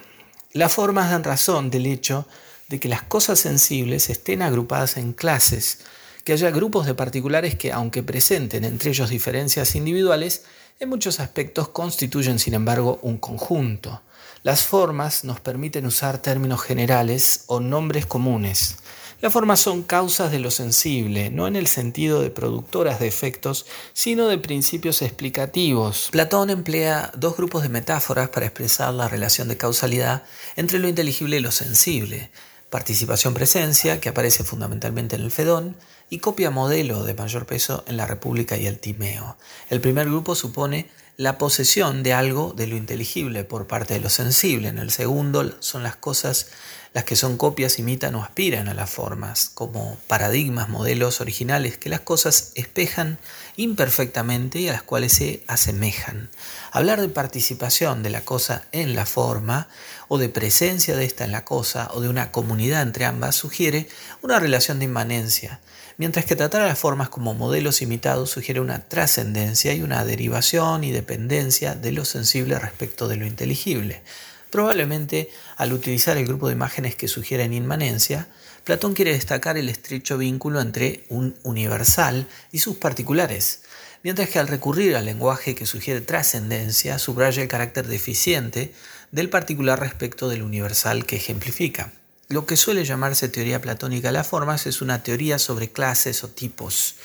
Las 0.54 0.72
formas 0.72 1.12
dan 1.12 1.26
razón 1.26 1.70
del 1.70 1.88
hecho 1.88 2.26
de 2.70 2.80
que 2.80 2.88
las 2.88 3.04
cosas 3.04 3.38
sensibles 3.38 4.10
estén 4.10 4.42
agrupadas 4.42 4.96
en 4.96 5.12
clases, 5.12 5.80
que 6.24 6.32
haya 6.32 6.52
grupos 6.52 6.86
de 6.86 6.94
particulares 6.94 7.56
que, 7.56 7.74
aunque 7.74 8.02
presenten 8.02 8.64
entre 8.64 8.92
ellos 8.92 9.10
diferencias 9.10 9.76
individuales, 9.76 10.46
en 10.80 10.88
muchos 10.88 11.20
aspectos 11.20 11.68
constituyen, 11.68 12.40
sin 12.40 12.54
embargo, 12.54 12.98
un 13.02 13.18
conjunto. 13.18 14.02
Las 14.46 14.64
formas 14.64 15.24
nos 15.24 15.40
permiten 15.40 15.88
usar 15.88 16.20
términos 16.20 16.62
generales 16.62 17.46
o 17.48 17.60
nombres 17.60 18.06
comunes. 18.06 18.76
Las 19.20 19.34
formas 19.34 19.60
son 19.60 19.82
causas 19.82 20.30
de 20.30 20.38
lo 20.38 20.52
sensible, 20.52 21.32
no 21.32 21.48
en 21.48 21.56
el 21.56 21.66
sentido 21.66 22.22
de 22.22 22.30
productoras 22.30 23.00
de 23.00 23.08
efectos, 23.08 23.66
sino 23.94 24.28
de 24.28 24.38
principios 24.38 25.02
explicativos. 25.02 26.10
Platón 26.12 26.52
emplea 26.52 27.12
dos 27.18 27.36
grupos 27.36 27.64
de 27.64 27.70
metáforas 27.70 28.30
para 28.30 28.46
expresar 28.46 28.94
la 28.94 29.08
relación 29.08 29.48
de 29.48 29.58
causalidad 29.58 30.22
entre 30.56 30.78
lo 30.78 30.88
inteligible 30.88 31.38
y 31.38 31.40
lo 31.40 31.52
sensible. 31.52 32.30
Participación-presencia, 32.70 34.00
que 34.00 34.10
aparece 34.10 34.44
fundamentalmente 34.44 35.16
en 35.16 35.24
el 35.24 35.32
Fedón, 35.32 35.76
y 36.08 36.20
copia 36.20 36.52
modelo 36.52 37.04
de 37.04 37.16
mayor 37.16 37.48
peso 37.48 37.84
en 37.88 37.98
la 37.98 38.06
República 38.06 38.58
y 38.58 38.68
el 38.68 38.78
Timeo. 38.78 39.38
El 39.72 39.82
primer 39.82 40.06
grupo 40.06 40.36
supone 40.36 40.88
la 41.18 41.38
posesión 41.38 42.04
de 42.04 42.14
algo 42.14 42.54
de 42.54 42.68
lo 42.68 42.76
inteligible 42.76 43.44
por 43.44 43.68
parte 43.68 43.94
de 43.94 44.00
lo 44.00 44.10
sensible. 44.10 44.68
En 44.68 44.78
el 44.78 44.92
segundo 44.92 45.56
son 45.60 45.84
las 45.84 45.96
cosas 45.96 46.48
las 46.96 47.04
que 47.04 47.18
son 47.18 47.36
copias, 47.36 47.78
imitan 47.78 48.16
o 48.16 48.24
aspiran 48.24 48.70
a 48.70 48.74
las 48.74 48.90
formas, 48.90 49.52
como 49.54 49.98
paradigmas, 50.08 50.70
modelos 50.70 51.20
originales 51.20 51.78
que 51.78 51.90
las 51.90 52.00
cosas 52.00 52.54
espejan 52.56 53.18
imperfectamente 53.58 54.60
y 54.60 54.70
a 54.70 54.72
las 54.72 54.82
cuales 54.82 55.12
se 55.12 55.44
asemejan. 55.48 56.30
Hablar 56.72 57.02
de 57.02 57.10
participación 57.10 58.02
de 58.02 58.12
la 58.12 58.22
cosa 58.22 58.64
en 58.72 58.96
la 58.96 59.06
forma 59.06 59.68
o 60.08 60.18
de 60.18 60.30
presencia 60.30 60.96
de 60.96 61.04
esta 61.04 61.26
en 61.26 61.34
la 61.34 61.44
cosa 61.44 61.90
o 61.94 62.00
de 62.00 62.08
una 62.08 62.32
comunidad 62.32 62.82
entre 62.82 63.04
ambas 63.04 63.36
sugiere 63.36 63.90
una 64.22 64.40
relación 64.40 64.80
de 64.80 64.86
inmanencia 64.86 65.60
mientras 65.98 66.26
que 66.26 66.36
tratar 66.36 66.62
a 66.62 66.68
las 66.68 66.80
formas 66.80 67.10
como 67.10 67.34
modelos 67.34 67.82
imitados 67.82 68.32
sugiere 68.32 68.60
una 68.60 68.88
trascendencia 68.88 69.74
y 69.74 69.82
una 69.82 70.04
derivación 70.06 70.84
y 70.84 70.92
dependencia 70.92 71.76
de 71.76 71.92
lo 71.92 72.06
sensible 72.06 72.60
respecto 72.60 73.08
de 73.08 73.16
lo 73.16 73.26
inteligible. 73.26 74.02
Probablemente 74.50 75.30
al 75.58 75.74
utilizar 75.74 76.18
el 76.18 76.28
grupo 76.28 76.48
de 76.48 76.54
imágenes 76.54 76.96
que 76.96 77.08
sugieren 77.08 77.54
inmanencia, 77.54 78.28
Platón 78.64 78.94
quiere 78.94 79.12
destacar 79.12 79.58
el 79.58 79.70
estrecho 79.70 80.18
vínculo 80.18 80.60
entre 80.60 81.06
un 81.10 81.36
universal 81.44 82.28
y 82.52 82.60
sus 82.60 82.78
particulares, 82.78 83.62
mientras 84.02 84.30
que 84.30 84.40
al 84.40 84.48
recurrir 84.48 84.96
al 84.96 85.06
lenguaje 85.06 85.56
que 85.56 85.66
sugiere 85.66 86.02
trascendencia, 86.02 86.98
subraya 86.98 87.44
el 87.44 87.48
carácter 87.48 87.88
deficiente 87.88 88.74
del 89.12 89.30
particular 89.30 89.80
respecto 89.80 90.30
del 90.30 90.42
universal 90.42 91.06
que 91.06 91.16
ejemplifica. 91.16 91.92
Lo 92.28 92.48
que 92.48 92.58
suele 92.58 92.86
llamarse 92.86 93.30
teoría 93.30 93.62
platónica 93.62 94.08
de 94.08 94.14
las 94.14 94.26
formas 94.28 94.66
es 94.66 94.82
una 94.82 95.04
teoría 95.04 95.38
sobre 95.38 95.72
clases 95.72 96.24
o 96.24 96.28
tipos. 96.28 96.96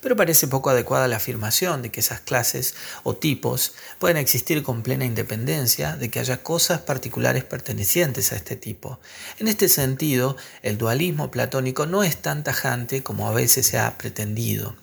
pero 0.00 0.14
parece 0.14 0.46
poco 0.46 0.70
adecuada 0.70 1.08
la 1.08 1.16
afirmación 1.16 1.82
de 1.82 1.90
que 1.90 1.98
esas 1.98 2.20
clases 2.20 2.76
o 3.02 3.16
tipos 3.16 3.72
pueden 3.98 4.16
existir 4.16 4.62
con 4.62 4.84
plena 4.84 5.04
independencia 5.04 5.96
de 5.96 6.08
que 6.08 6.20
haya 6.20 6.44
cosas 6.44 6.82
particulares 6.82 7.42
pertenecientes 7.42 8.30
a 8.30 8.36
este 8.36 8.54
tipo. 8.54 9.00
En 9.40 9.48
este 9.48 9.68
sentido, 9.68 10.36
el 10.62 10.78
dualismo 10.78 11.32
platónico 11.32 11.86
no 11.86 12.04
es 12.04 12.16
tan 12.22 12.44
tajante 12.44 13.02
como 13.02 13.26
a 13.26 13.32
veces 13.32 13.66
se 13.66 13.80
ha 13.80 13.98
pretendido. 13.98 14.76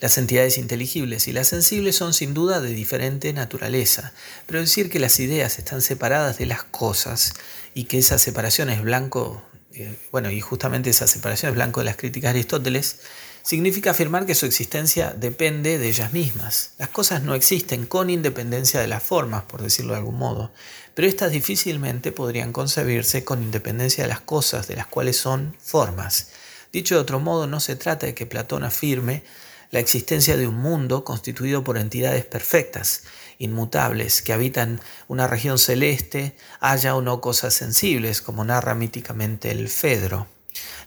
Las 0.00 0.16
entidades 0.16 0.56
inteligibles 0.56 1.28
y 1.28 1.32
las 1.32 1.48
sensibles 1.48 1.94
son 1.94 2.14
sin 2.14 2.32
duda 2.32 2.62
de 2.62 2.72
diferente 2.72 3.32
naturaleza, 3.34 4.14
pero 4.46 4.60
decir 4.60 4.88
que 4.88 4.98
las 4.98 5.20
ideas 5.20 5.58
están 5.58 5.82
separadas 5.82 6.38
de 6.38 6.46
las 6.46 6.64
cosas 6.64 7.34
y 7.74 7.84
que 7.84 7.98
esa 7.98 8.18
separación 8.18 8.70
es 8.70 8.80
blanco, 8.80 9.42
eh, 9.74 9.94
bueno, 10.10 10.30
y 10.30 10.40
justamente 10.40 10.88
esa 10.88 11.06
separación 11.06 11.50
es 11.50 11.56
blanco 11.56 11.80
de 11.80 11.84
las 11.84 11.96
críticas 11.96 12.32
de 12.32 12.38
Aristóteles, 12.40 13.00
significa 13.42 13.90
afirmar 13.90 14.24
que 14.24 14.34
su 14.34 14.46
existencia 14.46 15.12
depende 15.12 15.76
de 15.76 15.88
ellas 15.88 16.14
mismas. 16.14 16.72
Las 16.78 16.88
cosas 16.88 17.22
no 17.22 17.34
existen 17.34 17.84
con 17.84 18.08
independencia 18.08 18.80
de 18.80 18.88
las 18.88 19.02
formas, 19.02 19.44
por 19.44 19.60
decirlo 19.62 19.92
de 19.92 19.98
algún 19.98 20.16
modo, 20.16 20.50
pero 20.94 21.08
éstas 21.08 21.30
difícilmente 21.30 22.10
podrían 22.10 22.52
concebirse 22.52 23.22
con 23.22 23.42
independencia 23.42 24.04
de 24.04 24.08
las 24.08 24.20
cosas, 24.20 24.66
de 24.66 24.76
las 24.76 24.86
cuales 24.86 25.18
son 25.18 25.56
formas. 25.60 26.28
Dicho 26.72 26.94
de 26.94 27.02
otro 27.02 27.20
modo, 27.20 27.46
no 27.46 27.60
se 27.60 27.76
trata 27.76 28.06
de 28.06 28.14
que 28.14 28.26
Platón 28.26 28.64
afirme 28.64 29.24
la 29.70 29.80
existencia 29.80 30.36
de 30.36 30.46
un 30.46 30.56
mundo 30.56 31.04
constituido 31.04 31.62
por 31.62 31.78
entidades 31.78 32.24
perfectas, 32.24 33.04
inmutables, 33.38 34.22
que 34.22 34.32
habitan 34.32 34.80
una 35.08 35.26
región 35.26 35.58
celeste, 35.58 36.36
haya 36.60 36.94
o 36.96 37.02
no 37.02 37.20
cosas 37.20 37.54
sensibles, 37.54 38.20
como 38.20 38.44
narra 38.44 38.74
míticamente 38.74 39.50
el 39.50 39.68
Fedro. 39.68 40.26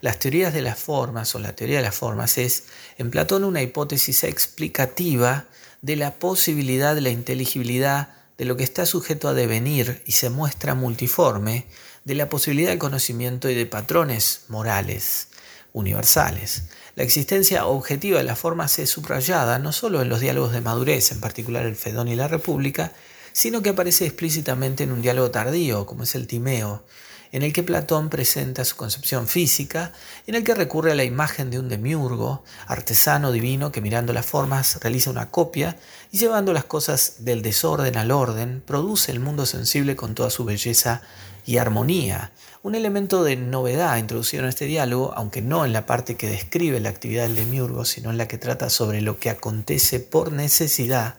Las 0.01 0.19
teorías 0.19 0.53
de 0.53 0.61
las 0.61 0.77
formas 0.77 1.33
o 1.33 1.39
la 1.39 1.55
teoría 1.55 1.77
de 1.77 1.83
las 1.83 1.95
formas 1.95 2.37
es, 2.37 2.65
en 2.97 3.09
Platón, 3.09 3.43
una 3.43 3.61
hipótesis 3.61 4.23
explicativa 4.23 5.45
de 5.81 5.95
la 5.95 6.15
posibilidad 6.15 6.93
de 6.93 7.01
la 7.01 7.09
inteligibilidad 7.09 8.09
de 8.37 8.45
lo 8.45 8.57
que 8.57 8.63
está 8.63 8.85
sujeto 8.85 9.27
a 9.27 9.33
devenir 9.33 10.01
y 10.05 10.13
se 10.13 10.29
muestra 10.29 10.75
multiforme, 10.75 11.67
de 12.03 12.15
la 12.15 12.29
posibilidad 12.29 12.71
de 12.71 12.79
conocimiento 12.79 13.49
y 13.49 13.55
de 13.55 13.65
patrones 13.65 14.41
morales 14.49 15.29
universales. 15.71 16.63
La 16.95 17.03
existencia 17.03 17.65
objetiva 17.65 18.19
de 18.19 18.23
las 18.23 18.37
formas 18.37 18.77
es 18.77 18.91
subrayada 18.91 19.57
no 19.57 19.71
solo 19.71 20.03
en 20.03 20.09
los 20.09 20.19
diálogos 20.19 20.51
de 20.51 20.61
madurez, 20.61 21.11
en 21.11 21.19
particular 21.19 21.65
el 21.65 21.75
Fedón 21.75 22.07
y 22.07 22.15
la 22.15 22.27
República, 22.27 22.91
sino 23.31 23.63
que 23.63 23.69
aparece 23.69 24.05
explícitamente 24.05 24.83
en 24.83 24.91
un 24.91 25.01
diálogo 25.01 25.31
tardío, 25.31 25.87
como 25.87 26.03
es 26.03 26.13
el 26.13 26.27
Timeo, 26.27 26.83
en 27.31 27.41
el 27.41 27.51
que 27.51 27.63
Platón 27.63 28.09
presenta 28.09 28.63
su 28.63 28.75
concepción 28.75 29.27
física, 29.27 29.91
en 30.27 30.35
el 30.35 30.43
que 30.43 30.53
recurre 30.53 30.91
a 30.91 30.95
la 30.95 31.03
imagen 31.03 31.49
de 31.49 31.57
un 31.57 31.67
demiurgo, 31.67 32.43
artesano 32.67 33.31
divino 33.31 33.71
que 33.71 33.81
mirando 33.81 34.13
las 34.13 34.27
formas 34.27 34.79
realiza 34.79 35.09
una 35.09 35.31
copia 35.31 35.75
y 36.11 36.19
llevando 36.19 36.53
las 36.53 36.65
cosas 36.65 37.25
del 37.25 37.41
desorden 37.41 37.97
al 37.97 38.11
orden, 38.11 38.61
produce 38.63 39.11
el 39.11 39.19
mundo 39.19 39.47
sensible 39.47 39.95
con 39.95 40.13
toda 40.13 40.29
su 40.29 40.45
belleza 40.45 41.01
y 41.45 41.57
armonía, 41.57 42.31
un 42.61 42.75
elemento 42.75 43.23
de 43.23 43.35
novedad 43.35 43.97
introducido 43.97 44.43
en 44.43 44.49
este 44.49 44.65
diálogo, 44.65 45.13
aunque 45.15 45.41
no 45.41 45.65
en 45.65 45.73
la 45.73 45.85
parte 45.85 46.15
que 46.15 46.29
describe 46.29 46.79
la 46.79 46.89
actividad 46.89 47.23
del 47.23 47.35
demiurgo, 47.35 47.85
sino 47.85 48.09
en 48.09 48.17
la 48.17 48.27
que 48.27 48.37
trata 48.37 48.69
sobre 48.69 49.01
lo 49.01 49.19
que 49.19 49.29
acontece 49.29 49.99
por 49.99 50.31
necesidad, 50.31 51.15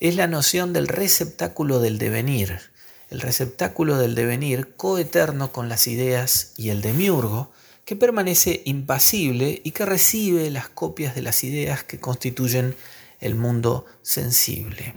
es 0.00 0.16
la 0.16 0.26
noción 0.26 0.72
del 0.72 0.88
receptáculo 0.88 1.78
del 1.78 1.98
devenir, 1.98 2.58
el 3.10 3.20
receptáculo 3.20 3.96
del 3.96 4.14
devenir 4.14 4.74
coeterno 4.76 5.52
con 5.52 5.68
las 5.68 5.86
ideas 5.86 6.52
y 6.56 6.70
el 6.70 6.80
demiurgo, 6.80 7.52
que 7.84 7.96
permanece 7.96 8.62
impasible 8.66 9.60
y 9.64 9.72
que 9.72 9.84
recibe 9.84 10.50
las 10.50 10.68
copias 10.68 11.14
de 11.14 11.22
las 11.22 11.42
ideas 11.44 11.82
que 11.82 11.98
constituyen 11.98 12.76
el 13.20 13.34
mundo 13.34 13.84
sensible. 14.02 14.94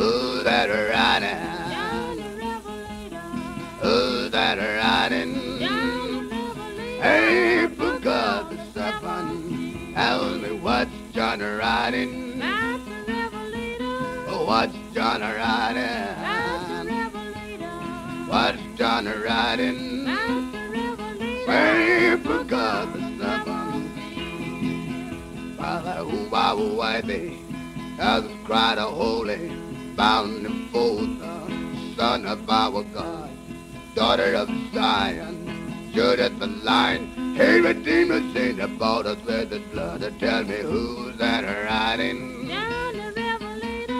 Who's 0.00 0.44
that 0.44 0.70
riding? 0.70 1.36
Who's 3.82 4.30
that 4.30 4.56
riding? 4.56 5.34
Hey, 7.02 7.66
for 7.76 7.98
God's 7.98 8.56
sake, 8.72 8.94
tell 9.94 10.38
me 10.38 10.52
what's 10.52 10.90
John 11.12 11.40
riding? 11.40 12.40
Oh, 14.26 14.44
what's 14.46 14.74
John 14.94 15.20
riding? 15.20 16.16
What's 18.26 18.78
John 18.78 19.04
riding? 19.04 20.06
Hey, 21.44 22.16
for 22.24 22.42
God's 22.44 22.94
sake, 23.20 23.44
Father, 25.58 26.04
who, 26.04 26.16
why, 26.30 26.54
why, 26.54 27.00
they, 27.02 27.36
as 27.98 28.24
cried 28.46 28.78
a 28.78 28.86
holy 28.86 29.69
bound 30.00 30.46
and 30.46 30.70
forth, 30.70 31.94
son 31.94 32.24
of 32.24 32.48
our 32.48 32.82
God, 32.84 33.28
daughter 33.94 34.32
of 34.32 34.48
Zion, 34.72 35.90
Judith 35.92 36.38
the 36.38 36.46
lion, 36.46 37.34
hey, 37.36 37.60
Redeemer, 37.60 38.22
saint, 38.32 38.60
about 38.60 39.04
us 39.04 39.22
with 39.26 39.50
his 39.50 39.60
blood. 39.72 40.00
Tell 40.18 40.42
me 40.44 40.56
who's 40.62 41.18
that 41.18 41.44
riding? 41.66 42.48
John 42.48 42.96
the 42.96 43.12
Revelator. 43.14 43.92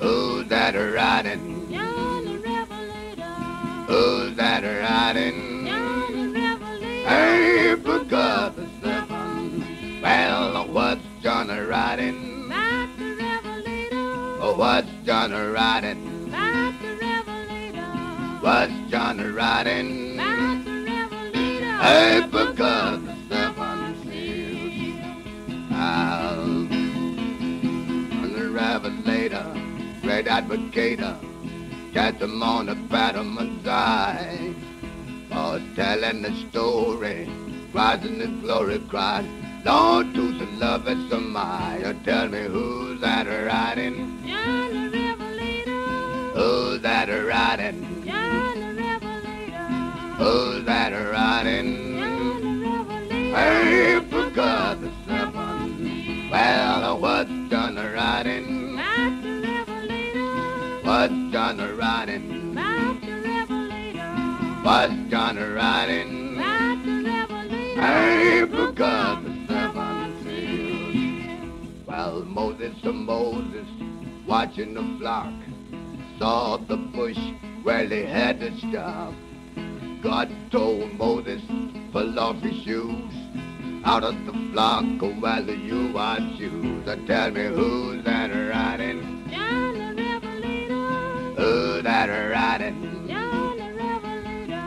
Who's 0.00 0.46
that 0.46 0.74
riding? 0.76 1.72
John 1.72 2.24
the 2.24 2.38
Revelator. 2.38 3.34
Who's 3.90 4.36
that 4.36 4.62
riding? 4.62 5.66
John 5.66 6.12
the 6.12 6.40
Revelator. 6.40 7.08
Hey, 7.08 7.74
for 7.82 8.04
God 8.04 8.54
the 8.54 8.68
seven. 8.80 10.00
Well, 10.02 10.68
what's 10.68 11.02
John 11.20 11.48
riding? 11.48 12.32
Oh, 14.44 14.54
what's 14.56 14.88
John 15.04 15.32
riding? 15.32 16.30
Not 16.30 16.80
the 16.80 16.94
Revelator. 16.94 17.90
What's 18.40 18.72
John 18.88 19.34
riding? 19.34 20.16
Not 20.16 20.64
the 20.64 20.84
Revelator. 20.84 21.76
Hey, 21.82 22.20
because 22.30 23.02
the 23.02 23.16
seven 23.28 23.96
seals. 24.04 25.00
I'm 25.72 26.68
the 28.32 28.48
Revelator, 28.50 29.46
great 30.02 30.26
advocator. 30.26 31.16
Got 31.92 32.20
them 32.20 32.40
on 32.40 32.66
the 32.66 32.76
battlement's 32.76 33.66
eye. 33.66 34.54
Oh, 35.32 35.60
telling 35.74 36.22
the 36.22 36.32
story, 36.48 37.28
rising 37.72 38.18
the 38.18 38.28
glory 38.28 38.78
cry. 38.88 39.24
Lord, 39.64 40.14
to 40.14 40.38
the 40.38 40.46
love 40.58 40.86
it's 40.86 41.12
a 41.12 41.20
Maya. 41.20 41.92
Tell 42.04 42.28
me 42.28 42.42
who's 42.42 43.00
that 43.00 43.26
riding? 43.26 44.22
John. 44.26 44.81
Who's 46.34 46.80
that 46.82 47.08
riding? 47.08 48.04
John 48.04 48.60
the 48.60 48.82
Revelator. 48.82 49.68
Who's 50.16 50.64
that 50.64 50.90
riding? 50.90 51.98
John 51.98 52.60
the 52.60 52.68
Revelator. 52.68 53.36
Hey, 53.36 54.00
for 54.10 54.30
God 54.30 54.80
the 54.80 54.90
seven. 55.06 56.30
Well, 56.30 56.98
what's 57.00 57.30
John 57.50 57.74
the 57.74 57.90
riding? 57.90 58.76
The 58.76 59.42
Revelator. 59.46 60.80
What's 60.82 61.32
John 61.32 61.56
the 61.56 61.74
riding? 61.74 62.54
The 62.54 62.60
Revelator. 63.24 64.62
What's 64.62 65.10
John 65.10 65.36
the 65.36 65.50
riding? 65.52 66.36
The 66.36 67.10
Revelator. 67.10 67.80
Hey, 67.80 68.46
for 68.46 68.72
God 68.72 69.32
well, 71.92 72.24
Moses 72.24 72.74
to 72.82 72.92
Moses, 72.92 73.66
watching 74.26 74.72
the 74.72 74.82
flock, 74.98 75.32
saw 76.22 76.56
the 76.56 76.76
bush 76.76 77.18
where 77.64 77.84
they 77.88 78.06
had 78.06 78.38
to 78.38 78.56
stop. 78.58 79.12
God 80.04 80.30
told 80.52 80.94
Moses, 80.94 81.42
pull 81.90 82.16
off 82.16 82.40
your 82.44 82.52
shoes, 82.62 83.12
out 83.84 84.04
of 84.04 84.14
the 84.26 84.32
flock, 84.52 84.84
go 85.00 85.10
while 85.14 85.44
you 85.50 85.98
are 85.98 86.20
shoes. 86.38 86.86
And 86.86 87.08
tell 87.08 87.32
me 87.32 87.46
who's 87.46 88.04
that 88.04 88.30
riding? 88.30 89.28
John 89.32 89.74
the 89.74 90.00
Revelator. 90.00 91.42
Who's 91.42 91.82
that 91.82 92.06
riding? 92.06 93.08
John 93.08 93.56
the 93.58 93.74
Revelator. 93.74 94.60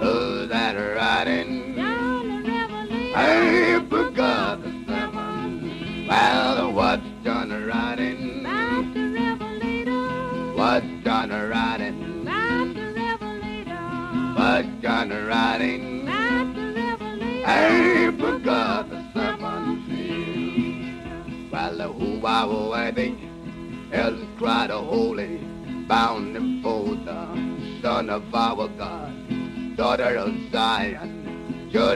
Who's 0.00 0.48
that 0.48 0.72
riding? 0.72 1.74
John 1.76 2.28
the 2.28 2.50
Revelator. 2.50 3.18
Hey, 3.18 3.63
Master 16.04 16.72
Revelator. 16.72 17.46
I 17.46 18.12
forgot 18.18 18.90
the 18.90 19.00
seven 19.12 19.84
seals. 19.88 21.52
Well, 21.52 21.92
who 21.92 22.26
I 22.26 22.44
will 22.44 22.92
they? 22.92 23.14
Elders 23.92 24.28
cried 24.38 24.70
a 24.70 24.78
holy, 24.78 25.38
bound 25.88 26.36
and 26.36 26.62
fold, 26.62 27.04
the 27.06 27.80
son 27.82 28.10
of 28.10 28.34
our 28.34 28.68
God, 28.68 29.76
daughter 29.76 30.16
of 30.16 30.34
Zion 30.52 31.24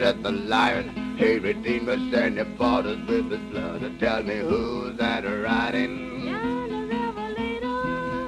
that 0.09 0.23
the 0.23 0.31
lion, 0.33 1.17
he 1.19 1.39
redeemed 1.39 1.89
us 1.89 2.01
and 2.15 2.39
he 2.39 2.45
bought 2.57 2.87
us 2.87 2.99
with 3.07 3.31
his 3.31 3.41
blood. 3.51 3.83
Tell 4.01 4.23
me 4.23 4.39
who's 4.39 4.97
that 4.97 5.21
riding? 5.21 5.97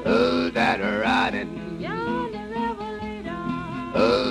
Who's 0.04 0.52
that 0.52 0.80
riding? 0.80 1.80
yonder 1.80 2.46
Revelator, 2.54 3.30
Who's 3.94 4.29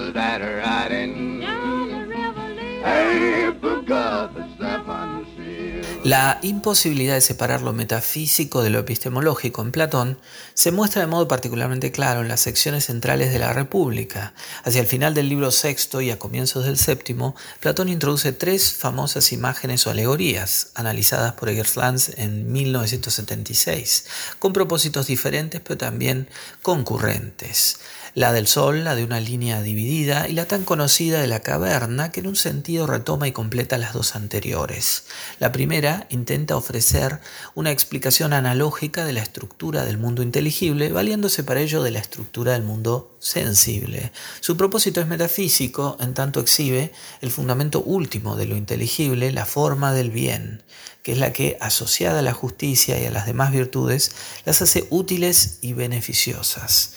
La 6.04 6.40
imposibilidad 6.42 7.14
de 7.14 7.22
separar 7.22 7.62
lo 7.62 7.74
metafísico 7.74 8.64
de 8.64 8.70
lo 8.70 8.80
epistemológico 8.80 9.62
en 9.62 9.72
Platón 9.72 10.18
se 10.54 10.72
muestra 10.72 11.02
de 11.02 11.08
modo 11.08 11.28
particularmente 11.28 11.92
claro 11.92 12.22
en 12.22 12.30
las 12.30 12.40
secciones 12.40 12.86
centrales 12.86 13.34
de 13.34 13.40
la 13.40 13.52
República. 13.52 14.34
Hacia 14.64 14.82
el 14.82 14.88
final 14.88 15.14
del 15.14 15.28
libro 15.28 15.52
sexto 15.52 16.00
y 16.02 16.10
a 16.10 16.18
comienzos 16.18 16.66
del 16.66 16.78
séptimo, 16.78 17.36
Platón 17.60 17.90
introduce 17.90 18.32
tres 18.32 18.72
famosas 18.72 19.34
imágenes 19.34 19.86
o 19.86 19.92
alegorías, 19.92 20.72
analizadas 20.74 21.34
por 21.34 21.50
Eggerslands 21.50 22.14
en 22.18 22.52
1976, 22.52 24.06
con 24.40 24.54
propósitos 24.54 25.08
diferentes 25.08 25.62
pero 25.62 25.78
también 25.78 26.30
concurrentes. 26.62 27.78
La 28.16 28.34
del 28.34 28.48
sol, 28.48 28.84
la 28.84 28.96
de 28.96 29.04
una 29.04 29.20
línea 29.20 29.62
dividida, 29.62 30.28
y 30.28 30.34
la 30.34 30.46
tan 30.46 30.64
conocida 30.64 31.22
de 31.22 31.28
la 31.28 31.42
caverna, 31.42 32.12
que 32.12 32.22
en 32.22 32.28
un 32.28 32.36
sentido 32.36 32.88
retoma 32.88 33.28
y 33.28 33.32
completa 33.32 33.78
las 33.78 33.94
dos 33.94 34.16
anteriores. 34.16 35.06
La 35.40 35.52
primera 35.52 36.08
intenta 36.10 36.58
ofrecer 36.58 37.20
una 37.56 37.72
explicación 37.72 38.34
analógica 38.34 39.06
de 39.06 39.14
la 39.14 39.22
estructura 39.22 39.86
del 39.86 39.98
mundo 39.98 40.24
inteligible, 40.24 40.92
valiéndose 40.92 41.44
para 41.44 41.62
ello 41.62 41.84
de 41.84 41.92
la 41.92 42.00
estructura 42.00 42.54
del 42.54 42.64
mundo 42.64 43.16
sensible. 43.20 44.12
Su 44.40 44.58
propósito 44.58 45.02
es 45.02 45.08
metafísico, 45.08 45.98
en 46.00 46.14
tanto 46.14 46.40
exhibe 46.40 46.92
el 47.22 47.32
fundamento 47.32 47.82
último 47.82 48.36
de 48.36 48.46
lo 48.46 48.58
inteligible, 48.58 49.32
la 49.32 49.46
forma 49.46 49.94
del 49.94 50.10
bien, 50.10 50.64
que 51.04 51.12
es 51.12 51.18
la 51.18 51.32
que, 51.32 51.58
asociada 51.62 52.20
a 52.20 52.24
la 52.24 52.34
justicia 52.34 53.02
y 53.02 53.06
a 53.06 53.12
las 53.12 53.26
demás 53.26 53.52
virtudes, 53.52 54.12
las 54.46 54.62
hace 54.62 54.88
útiles 54.90 55.60
y 55.62 55.74
beneficiosas. 55.74 56.94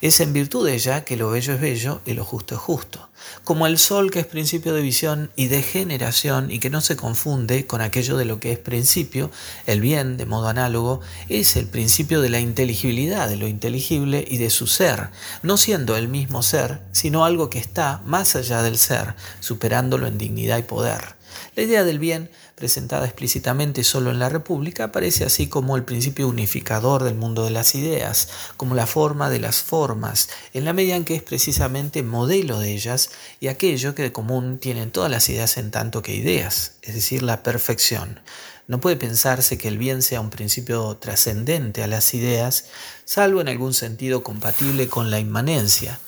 Es 0.00 0.20
en 0.20 0.32
virtud 0.32 0.64
de 0.64 0.74
ella 0.74 1.04
que 1.04 1.18
lo 1.18 1.30
bello 1.30 1.52
es 1.52 1.60
bello 1.60 2.00
y 2.06 2.14
lo 2.14 2.24
justo 2.24 2.54
es 2.54 2.60
justo. 2.60 3.10
Como 3.44 3.66
el 3.66 3.76
sol 3.76 4.10
que 4.10 4.20
es 4.20 4.26
principio 4.26 4.72
de 4.72 4.80
visión 4.80 5.30
y 5.36 5.48
de 5.48 5.62
generación 5.62 6.50
y 6.50 6.58
que 6.58 6.70
no 6.70 6.80
se 6.80 6.96
confunde 6.96 7.66
con 7.66 7.82
aquello 7.82 8.16
de 8.16 8.24
lo 8.24 8.40
que 8.40 8.50
es 8.50 8.58
principio, 8.58 9.30
el 9.66 9.82
bien, 9.82 10.16
de 10.16 10.24
modo 10.24 10.48
análogo, 10.48 11.02
es 11.28 11.54
el 11.56 11.66
principio 11.66 12.22
de 12.22 12.30
la 12.30 12.40
inteligibilidad 12.40 13.28
de 13.28 13.36
lo 13.36 13.46
inteligible 13.46 14.24
y 14.26 14.38
de 14.38 14.48
su 14.48 14.66
ser, 14.66 15.10
no 15.42 15.58
siendo 15.58 15.94
el 15.98 16.08
mismo 16.08 16.42
ser, 16.42 16.80
sino 16.92 17.26
algo 17.26 17.50
que 17.50 17.58
está 17.58 18.00
más 18.06 18.36
allá 18.36 18.62
del 18.62 18.78
ser, 18.78 19.16
superándolo 19.40 20.06
en 20.06 20.16
dignidad 20.16 20.56
y 20.56 20.62
poder. 20.62 21.20
La 21.56 21.62
idea 21.62 21.84
del 21.84 21.98
bien, 21.98 22.30
presentada 22.60 23.06
explícitamente 23.06 23.82
solo 23.82 24.12
en 24.12 24.20
la 24.20 24.28
República, 24.28 24.84
aparece 24.84 25.24
así 25.24 25.48
como 25.48 25.76
el 25.76 25.82
principio 25.82 26.28
unificador 26.28 27.02
del 27.02 27.16
mundo 27.16 27.44
de 27.44 27.50
las 27.50 27.74
ideas, 27.74 28.28
como 28.56 28.76
la 28.76 28.86
forma 28.86 29.28
de 29.30 29.40
las 29.40 29.62
formas, 29.62 30.28
en 30.52 30.64
la 30.64 30.72
medida 30.72 30.94
en 30.94 31.04
que 31.04 31.16
es 31.16 31.22
precisamente 31.24 32.04
modelo 32.04 32.60
de 32.60 32.72
ellas 32.72 33.10
y 33.40 33.48
aquello 33.48 33.96
que 33.96 34.02
de 34.02 34.12
común 34.12 34.58
tienen 34.58 34.92
todas 34.92 35.10
las 35.10 35.28
ideas 35.28 35.56
en 35.56 35.72
tanto 35.72 36.02
que 36.02 36.14
ideas, 36.14 36.74
es 36.82 36.94
decir, 36.94 37.24
la 37.24 37.42
perfección. 37.42 38.20
No 38.68 38.80
puede 38.80 38.96
pensarse 38.96 39.58
que 39.58 39.66
el 39.66 39.78
bien 39.78 40.02
sea 40.02 40.20
un 40.20 40.30
principio 40.30 40.96
trascendente 40.98 41.82
a 41.82 41.88
las 41.88 42.14
ideas, 42.14 42.66
salvo 43.04 43.40
en 43.40 43.48
algún 43.48 43.74
sentido 43.74 44.22
compatible 44.22 44.86
con 44.86 45.10
la 45.10 45.18
inmanencia. 45.18 45.98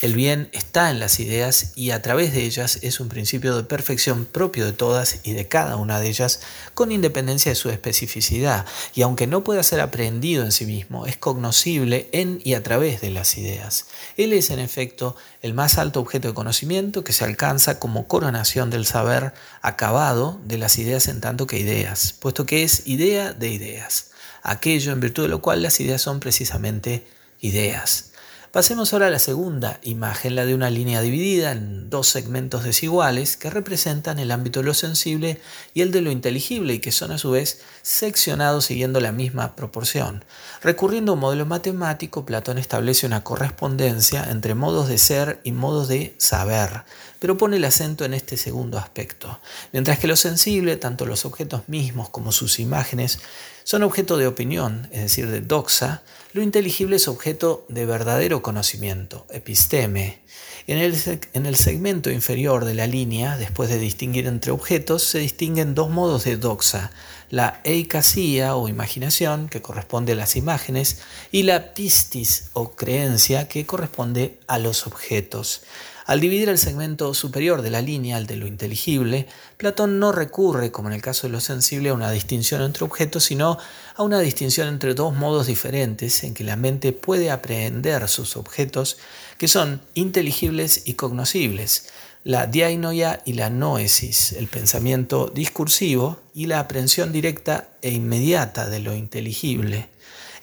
El 0.00 0.14
bien 0.14 0.48
está 0.52 0.90
en 0.90 1.00
las 1.00 1.18
ideas 1.18 1.72
y 1.74 1.90
a 1.90 2.00
través 2.02 2.32
de 2.32 2.44
ellas 2.44 2.78
es 2.82 3.00
un 3.00 3.08
principio 3.08 3.56
de 3.56 3.64
perfección 3.64 4.26
propio 4.26 4.64
de 4.64 4.72
todas 4.72 5.18
y 5.24 5.32
de 5.32 5.48
cada 5.48 5.74
una 5.74 5.98
de 5.98 6.08
ellas, 6.08 6.40
con 6.74 6.92
independencia 6.92 7.50
de 7.50 7.56
su 7.56 7.68
especificidad, 7.68 8.64
y 8.94 9.02
aunque 9.02 9.26
no 9.26 9.42
pueda 9.42 9.60
ser 9.64 9.80
aprehendido 9.80 10.44
en 10.44 10.52
sí 10.52 10.66
mismo, 10.66 11.06
es 11.06 11.16
cognoscible 11.16 12.08
en 12.12 12.40
y 12.44 12.54
a 12.54 12.62
través 12.62 13.00
de 13.00 13.10
las 13.10 13.36
ideas. 13.38 13.86
Él 14.16 14.32
es, 14.32 14.50
en 14.50 14.60
efecto, 14.60 15.16
el 15.42 15.52
más 15.52 15.78
alto 15.78 15.98
objeto 15.98 16.28
de 16.28 16.34
conocimiento 16.34 17.02
que 17.02 17.12
se 17.12 17.24
alcanza 17.24 17.80
como 17.80 18.06
coronación 18.06 18.70
del 18.70 18.86
saber 18.86 19.34
acabado 19.62 20.40
de 20.44 20.58
las 20.58 20.78
ideas 20.78 21.08
en 21.08 21.20
tanto 21.20 21.48
que 21.48 21.58
ideas, 21.58 22.12
puesto 22.12 22.46
que 22.46 22.62
es 22.62 22.86
idea 22.86 23.32
de 23.32 23.50
ideas, 23.50 24.12
aquello 24.44 24.92
en 24.92 25.00
virtud 25.00 25.24
de 25.24 25.28
lo 25.28 25.42
cual 25.42 25.60
las 25.60 25.80
ideas 25.80 26.02
son 26.02 26.20
precisamente 26.20 27.04
ideas. 27.40 28.07
Pasemos 28.52 28.94
ahora 28.94 29.08
a 29.08 29.10
la 29.10 29.18
segunda 29.18 29.78
imagen, 29.82 30.34
la 30.34 30.46
de 30.46 30.54
una 30.54 30.70
línea 30.70 31.02
dividida 31.02 31.52
en 31.52 31.90
dos 31.90 32.08
segmentos 32.08 32.64
desiguales 32.64 33.36
que 33.36 33.50
representan 33.50 34.18
el 34.18 34.30
ámbito 34.30 34.60
de 34.60 34.66
lo 34.66 34.72
sensible 34.72 35.38
y 35.74 35.82
el 35.82 35.92
de 35.92 36.00
lo 36.00 36.10
inteligible 36.10 36.72
y 36.72 36.78
que 36.78 36.90
son 36.90 37.12
a 37.12 37.18
su 37.18 37.30
vez 37.30 37.60
seccionados 37.82 38.64
siguiendo 38.64 39.02
la 39.02 39.12
misma 39.12 39.54
proporción. 39.54 40.24
Recurriendo 40.62 41.12
a 41.12 41.14
un 41.16 41.20
modelo 41.20 41.44
matemático, 41.44 42.24
Platón 42.24 42.56
establece 42.56 43.06
una 43.06 43.22
correspondencia 43.22 44.26
entre 44.30 44.54
modos 44.54 44.88
de 44.88 44.96
ser 44.96 45.40
y 45.44 45.52
modos 45.52 45.88
de 45.88 46.14
saber, 46.16 46.84
pero 47.18 47.36
pone 47.36 47.58
el 47.58 47.64
acento 47.66 48.06
en 48.06 48.14
este 48.14 48.38
segundo 48.38 48.78
aspecto. 48.78 49.40
Mientras 49.72 49.98
que 49.98 50.08
lo 50.08 50.16
sensible, 50.16 50.76
tanto 50.76 51.04
los 51.04 51.26
objetos 51.26 51.68
mismos 51.68 52.08
como 52.08 52.32
sus 52.32 52.60
imágenes, 52.60 53.18
son 53.64 53.82
objeto 53.82 54.16
de 54.16 54.26
opinión, 54.26 54.88
es 54.90 55.02
decir, 55.02 55.28
de 55.28 55.42
doxa, 55.42 56.02
lo 56.32 56.42
inteligible 56.42 56.96
es 56.96 57.08
objeto 57.08 57.64
de 57.68 57.86
verdadero 57.86 58.42
conocimiento, 58.42 59.26
episteme. 59.30 60.20
En 60.66 60.76
el, 60.76 60.94
en 61.32 61.46
el, 61.46 61.56
segmento 61.56 62.10
inferior 62.10 62.66
de 62.66 62.74
la 62.74 62.86
línea, 62.86 63.38
después 63.38 63.70
de 63.70 63.78
distinguir 63.78 64.26
entre 64.26 64.52
objetos, 64.52 65.02
se 65.02 65.18
distinguen 65.18 65.74
dos 65.74 65.88
modos 65.88 66.24
de 66.24 66.36
doxa, 66.36 66.90
la 67.30 67.62
eikasía 67.64 68.54
o 68.54 68.68
imaginación, 68.68 69.48
que 69.48 69.62
corresponde 69.62 70.12
a 70.12 70.16
las 70.16 70.36
imágenes, 70.36 71.00
y 71.32 71.44
la 71.44 71.72
pistis 71.72 72.50
o 72.52 72.72
creencia, 72.72 73.48
que 73.48 73.64
corresponde 73.64 74.38
a 74.46 74.58
los 74.58 74.86
objetos. 74.86 75.62
Al 76.08 76.20
dividir 76.20 76.48
el 76.48 76.56
segmento 76.56 77.12
superior 77.12 77.60
de 77.60 77.68
la 77.68 77.82
línea, 77.82 78.16
el 78.16 78.26
de 78.26 78.36
lo 78.36 78.46
inteligible, 78.46 79.26
Platón 79.58 79.98
no 79.98 80.10
recurre, 80.10 80.72
como 80.72 80.88
en 80.88 80.94
el 80.94 81.02
caso 81.02 81.26
de 81.26 81.34
lo 81.34 81.40
sensible, 81.40 81.90
a 81.90 81.92
una 81.92 82.10
distinción 82.10 82.62
entre 82.62 82.86
objetos, 82.86 83.24
sino 83.24 83.58
a 83.94 84.02
una 84.02 84.18
distinción 84.18 84.68
entre 84.68 84.94
dos 84.94 85.14
modos 85.14 85.48
diferentes 85.48 86.24
en 86.24 86.32
que 86.32 86.44
la 86.44 86.56
mente 86.56 86.94
puede 86.94 87.30
aprehender 87.30 88.08
sus 88.08 88.38
objetos, 88.38 88.96
que 89.36 89.48
son 89.48 89.82
inteligibles 89.92 90.80
y 90.86 90.94
cognoscibles, 90.94 91.90
la 92.24 92.46
diainoia 92.46 93.20
y 93.26 93.34
la 93.34 93.50
noesis, 93.50 94.32
el 94.32 94.46
pensamiento 94.46 95.30
discursivo 95.34 96.20
y 96.32 96.46
la 96.46 96.60
aprehensión 96.60 97.12
directa 97.12 97.68
e 97.82 97.90
inmediata 97.90 98.70
de 98.70 98.78
lo 98.78 98.94
inteligible. 98.94 99.90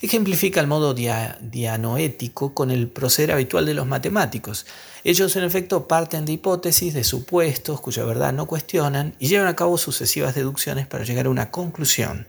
Ejemplifica 0.00 0.60
el 0.60 0.66
modo 0.66 0.92
dia 0.92 1.38
dianoético 1.40 2.52
con 2.52 2.70
el 2.70 2.88
proceder 2.88 3.32
habitual 3.32 3.64
de 3.64 3.74
los 3.74 3.86
matemáticos. 3.86 4.66
Ellos 5.04 5.34
en 5.36 5.44
efecto 5.44 5.88
parten 5.88 6.24
de 6.26 6.32
hipótesis, 6.32 6.92
de 6.92 7.04
supuestos 7.04 7.80
cuya 7.80 8.04
verdad 8.04 8.32
no 8.32 8.46
cuestionan 8.46 9.14
y 9.18 9.28
llevan 9.28 9.48
a 9.48 9.56
cabo 9.56 9.78
sucesivas 9.78 10.34
deducciones 10.34 10.86
para 10.86 11.04
llegar 11.04 11.26
a 11.26 11.30
una 11.30 11.50
conclusión. 11.50 12.26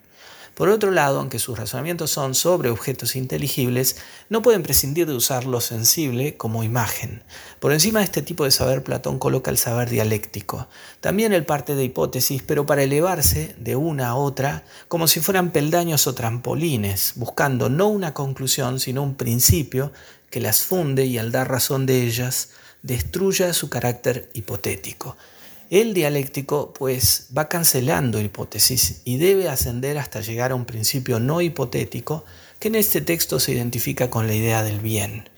Por 0.58 0.70
otro 0.70 0.90
lado, 0.90 1.20
aunque 1.20 1.38
sus 1.38 1.56
razonamientos 1.56 2.10
son 2.10 2.34
sobre 2.34 2.72
objetos 2.72 3.16
inteligibles, 3.16 3.98
no 4.28 4.42
pueden 4.42 4.64
prescindir 4.64 5.06
de 5.06 5.14
usar 5.14 5.46
lo 5.46 5.62
sensible 5.62 6.36
como 6.36 6.64
imagen. 6.64 7.22
Por 7.60 7.74
encima 7.74 8.00
de 8.00 8.06
este 8.06 8.24
tipo 8.24 8.44
de 8.44 8.50
saber, 8.50 8.84
Platón 8.84 9.20
coloca 9.20 9.52
el 9.52 9.60
saber 9.60 9.88
dialéctico. 9.88 10.68
También 11.00 11.32
él 11.32 11.46
parte 11.46 11.76
de 11.76 11.84
hipótesis, 11.84 12.42
pero 12.42 12.66
para 12.66 12.82
elevarse 12.82 13.54
de 13.60 13.76
una 13.76 14.08
a 14.08 14.16
otra 14.16 14.64
como 14.88 15.08
si 15.08 15.20
fueran 15.20 15.52
peldaños 15.52 16.08
o 16.08 16.16
trampolines, 16.16 17.14
buscando 17.18 17.70
no 17.70 17.88
una 17.90 18.16
conclusión, 18.16 18.80
sino 18.80 19.04
un 19.04 19.14
principio 19.14 19.92
que 20.32 20.42
las 20.42 20.62
funde 20.62 21.06
y 21.06 21.20
al 21.20 21.32
dar 21.32 21.52
razón 21.52 21.86
de 21.86 22.02
ellas, 22.02 22.50
destruya 22.82 23.54
su 23.54 23.70
carácter 23.70 24.32
hipotético. 24.34 25.18
El 25.70 25.94
dialéctico, 25.94 26.72
pues, 26.74 27.28
va 27.38 27.50
cancelando 27.50 28.22
hipótesis 28.22 29.02
y 29.04 29.18
debe 29.18 29.50
ascender 29.50 29.98
hasta 29.98 30.22
llegar 30.22 30.52
a 30.52 30.56
un 30.56 30.64
principio 30.64 31.20
no 31.20 31.42
hipotético 31.42 32.24
que 32.58 32.70
en 32.70 32.76
este 32.76 33.02
texto 33.02 33.38
se 33.40 33.52
identifica 33.52 34.10
con 34.10 34.28
la 34.28 34.34
idea 34.34 34.64
del 34.64 34.80
bien. 34.80 35.30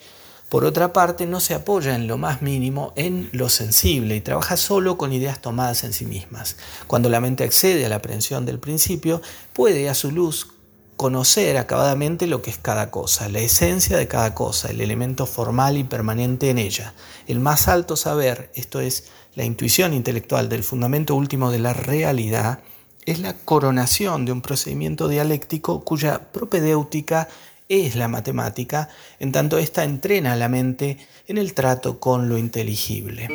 Por 0.50 0.66
otra 0.66 0.94
parte, 0.94 1.26
no 1.26 1.40
se 1.40 1.56
apoya 1.56 1.96
en 1.96 2.08
lo 2.08 2.20
más 2.20 2.44
mínimo 2.44 2.94
en 2.96 3.30
lo 3.32 3.50
sensible 3.50 4.16
y 4.16 4.22
trabaja 4.22 4.56
solo 4.56 5.00
con 5.00 5.14
ideas 5.14 5.42
tomadas 5.42 5.84
en 5.84 5.94
sí 5.94 6.06
mismas. 6.06 6.58
Cuando 6.86 7.10
la 7.10 7.22
mente 7.22 7.44
accede 7.44 7.86
a 7.86 7.90
la 7.90 7.96
aprehensión 7.96 8.46
del 8.46 8.60
principio, 8.60 9.24
puede 9.54 9.90
a 9.90 9.96
su 9.96 10.12
luz 10.12 10.48
conocer 10.96 11.58
acabadamente 11.58 12.28
lo 12.28 12.42
que 12.42 12.50
es 12.50 12.58
cada 12.58 12.92
cosa, 12.92 13.30
la 13.30 13.40
esencia 13.40 13.96
de 13.96 14.08
cada 14.08 14.36
cosa, 14.36 14.70
el 14.70 14.82
elemento 14.82 15.26
formal 15.26 15.78
y 15.78 15.86
permanente 15.86 16.50
en 16.50 16.58
ella. 16.58 16.94
El 17.26 17.40
más 17.40 17.68
alto 17.68 17.96
saber, 17.96 18.52
esto 18.54 18.82
es, 18.82 19.06
la 19.36 19.46
intuición 19.46 19.94
intelectual 19.94 20.50
del 20.50 20.64
fundamento 20.64 21.16
último 21.16 21.52
de 21.52 21.60
la 21.60 21.74
realidad, 21.74 22.60
es 23.06 23.20
la 23.20 23.34
coronación 23.34 24.26
de 24.26 24.32
un 24.32 24.42
procedimiento 24.42 25.08
dialéctico 25.08 25.84
cuya 25.84 26.32
propedéutica 26.32 27.28
es 27.68 27.96
la 27.96 28.08
matemática, 28.08 28.90
en 29.20 29.32
tanto 29.32 29.58
ésta 29.58 29.84
entrena 29.84 30.34
a 30.34 30.36
la 30.36 30.50
mente 30.50 30.98
en 31.28 31.38
el 31.38 31.54
trato 31.54 32.00
con 32.00 32.30
lo 32.30 32.38
inteligible. 32.38 33.28